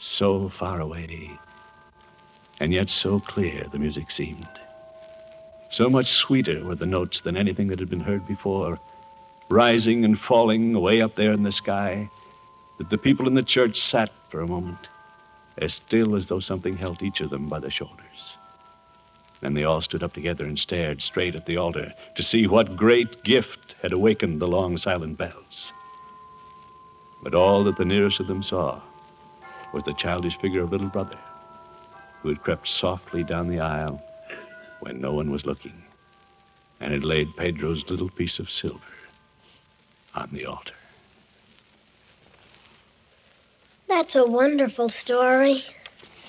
So 0.00 0.48
far 0.48 0.80
away, 0.80 1.30
and 2.60 2.72
yet 2.72 2.88
so 2.88 3.20
clear 3.20 3.66
the 3.70 3.78
music 3.78 4.10
seemed. 4.10 4.48
So 5.70 5.90
much 5.90 6.12
sweeter 6.12 6.64
were 6.64 6.76
the 6.76 6.86
notes 6.86 7.20
than 7.20 7.36
anything 7.36 7.68
that 7.68 7.78
had 7.78 7.90
been 7.90 8.00
heard 8.00 8.26
before, 8.26 8.80
rising 9.50 10.06
and 10.06 10.18
falling 10.18 10.74
away 10.74 11.02
up 11.02 11.14
there 11.14 11.32
in 11.32 11.42
the 11.42 11.52
sky, 11.52 12.08
that 12.78 12.88
the 12.88 12.96
people 12.96 13.26
in 13.26 13.34
the 13.34 13.42
church 13.42 13.82
sat 13.82 14.10
for 14.30 14.40
a 14.40 14.46
moment, 14.46 14.88
as 15.60 15.74
still 15.74 16.16
as 16.16 16.26
though 16.26 16.40
something 16.40 16.76
held 16.76 17.02
each 17.02 17.20
of 17.20 17.30
them 17.30 17.48
by 17.48 17.58
the 17.58 17.70
shoulders. 17.70 18.06
Then 19.40 19.54
they 19.54 19.64
all 19.64 19.80
stood 19.80 20.02
up 20.02 20.12
together 20.12 20.44
and 20.44 20.58
stared 20.58 21.00
straight 21.00 21.34
at 21.34 21.46
the 21.46 21.56
altar 21.56 21.92
to 22.14 22.22
see 22.22 22.46
what 22.46 22.76
great 22.76 23.22
gift 23.24 23.74
had 23.82 23.92
awakened 23.92 24.40
the 24.40 24.48
long 24.48 24.76
silent 24.76 25.16
bells. 25.16 25.66
But 27.22 27.34
all 27.34 27.64
that 27.64 27.76
the 27.76 27.84
nearest 27.84 28.20
of 28.20 28.26
them 28.26 28.42
saw 28.42 28.80
was 29.72 29.82
the 29.84 29.94
childish 29.94 30.36
figure 30.38 30.62
of 30.62 30.72
little 30.72 30.88
brother, 30.88 31.18
who 32.22 32.28
had 32.28 32.42
crept 32.42 32.68
softly 32.68 33.24
down 33.24 33.48
the 33.48 33.60
aisle 33.60 34.02
when 34.80 35.00
no 35.00 35.12
one 35.12 35.30
was 35.30 35.46
looking 35.46 35.84
and 36.80 36.92
had 36.92 37.04
laid 37.04 37.36
Pedro's 37.36 37.84
little 37.88 38.08
piece 38.08 38.38
of 38.38 38.50
silver 38.50 38.80
on 40.14 40.30
the 40.32 40.46
altar. 40.46 40.72
That's 43.90 44.14
a 44.14 44.24
wonderful 44.24 44.88
story. 44.88 45.64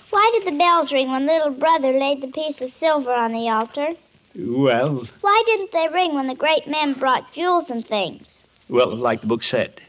Why 0.10 0.32
did 0.34 0.52
the 0.52 0.58
bells 0.58 0.92
ring 0.92 1.12
when 1.12 1.28
little 1.28 1.52
brother 1.52 1.94
laid 1.94 2.22
the 2.22 2.28
piece 2.28 2.60
of 2.60 2.74
silver 2.74 3.14
on 3.14 3.34
the 3.34 3.50
altar? 3.50 3.90
Well, 4.36 5.08
Why 5.22 5.44
didn't 5.46 5.72
they 5.72 5.88
ring 5.94 6.16
when 6.16 6.26
the 6.26 6.34
great 6.34 6.66
men 6.68 6.94
brought 6.94 7.32
jewels 7.34 7.70
and 7.70 7.86
things? 7.88 8.26
well, 8.68 8.96
like 8.96 9.22
the 9.22 9.28
book 9.28 9.44
said, 9.44 9.80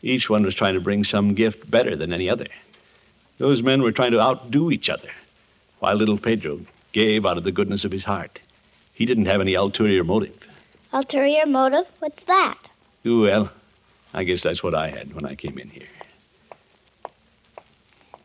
each 0.00 0.30
one 0.30 0.44
was 0.44 0.54
trying 0.54 0.74
to 0.74 0.80
bring 0.80 1.04
some 1.04 1.34
gift 1.34 1.70
better 1.70 1.94
than 1.94 2.10
any 2.12 2.30
other. 2.30 2.46
Those 3.36 3.62
men 3.62 3.82
were 3.82 3.92
trying 3.92 4.12
to 4.12 4.20
outdo 4.20 4.70
each 4.70 4.88
other, 4.88 5.10
while 5.80 5.96
little 5.96 6.16
Pedro 6.18 6.60
gave 6.92 7.26
out 7.26 7.36
of 7.36 7.44
the 7.44 7.52
goodness 7.52 7.84
of 7.84 7.92
his 7.92 8.04
heart. 8.04 8.40
He 8.94 9.04
didn't 9.04 9.26
have 9.26 9.42
any 9.42 9.52
ulterior 9.54 10.04
motive. 10.04 10.38
Ulterior 10.92 11.44
motive? 11.44 11.84
What's 11.98 12.24
that? 12.28 12.58
Well, 13.04 13.50
I 14.14 14.24
guess 14.24 14.42
that's 14.42 14.62
what 14.62 14.74
I 14.74 14.88
had 14.88 15.12
when 15.14 15.26
I 15.26 15.34
came 15.34 15.58
in 15.58 15.68
here. 15.68 15.88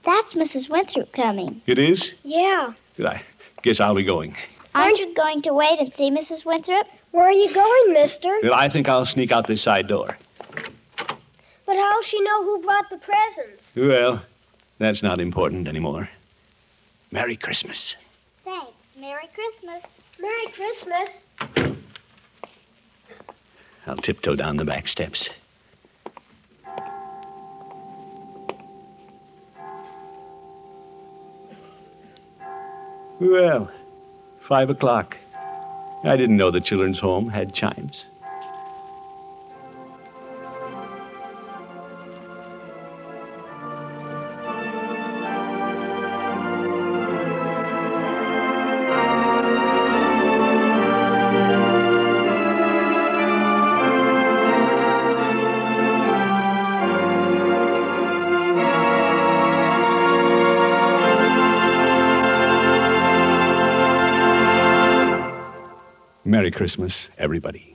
That's 0.05 0.33
Mrs. 0.33 0.69
Winthrop 0.69 1.11
coming. 1.13 1.61
It 1.67 1.77
is? 1.77 2.11
Yeah. 2.23 2.73
Good. 2.97 3.05
I 3.05 3.21
guess 3.63 3.79
I'll 3.79 3.95
be 3.95 4.03
going. 4.03 4.35
Aren't 4.75 4.97
you 4.99 5.13
going 5.13 5.41
to 5.43 5.53
wait 5.53 5.79
and 5.79 5.91
see 5.95 6.09
Mrs. 6.09 6.45
Winthrop? 6.45 6.87
Where 7.11 7.27
are 7.27 7.31
you 7.31 7.53
going, 7.53 7.93
mister? 7.93 8.39
Well, 8.43 8.53
I 8.53 8.69
think 8.69 8.87
I'll 8.87 9.05
sneak 9.05 9.31
out 9.31 9.47
this 9.47 9.61
side 9.61 9.87
door. 9.87 10.17
But 11.65 11.75
how'll 11.75 12.01
she 12.03 12.21
know 12.21 12.43
who 12.43 12.61
brought 12.61 12.89
the 12.89 12.97
presents? 12.97 13.63
Well, 13.75 14.21
that's 14.77 15.03
not 15.03 15.19
important 15.19 15.67
anymore. 15.67 16.09
Merry 17.11 17.35
Christmas. 17.35 17.95
Thanks. 18.43 18.71
Merry 18.97 19.29
Christmas. 19.33 19.83
Merry 20.19 20.47
Christmas. 20.53 21.09
I'll 23.87 23.97
tiptoe 23.97 24.35
down 24.35 24.57
the 24.57 24.65
back 24.65 24.87
steps. 24.87 25.29
Well, 33.19 33.69
five 34.47 34.69
o'clock. 34.69 35.17
I 36.03 36.15
didn't 36.15 36.37
know 36.37 36.51
the 36.51 36.61
children's 36.61 36.99
home 36.99 37.29
had 37.29 37.53
chimes. 37.53 38.05
Christmas, 66.59 66.93
everybody. 67.17 67.73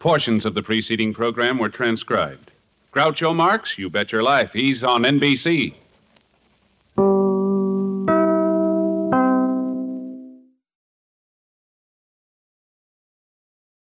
Portions 0.00 0.44
of 0.44 0.54
the 0.54 0.62
preceding 0.64 1.14
program 1.14 1.58
were 1.58 1.68
transcribed. 1.68 2.50
Groucho 2.92 3.32
Marx, 3.36 3.78
you 3.78 3.88
bet 3.88 4.10
your 4.10 4.24
life, 4.24 4.50
he's 4.52 4.82
on 4.82 5.04
NBC. 5.04 5.76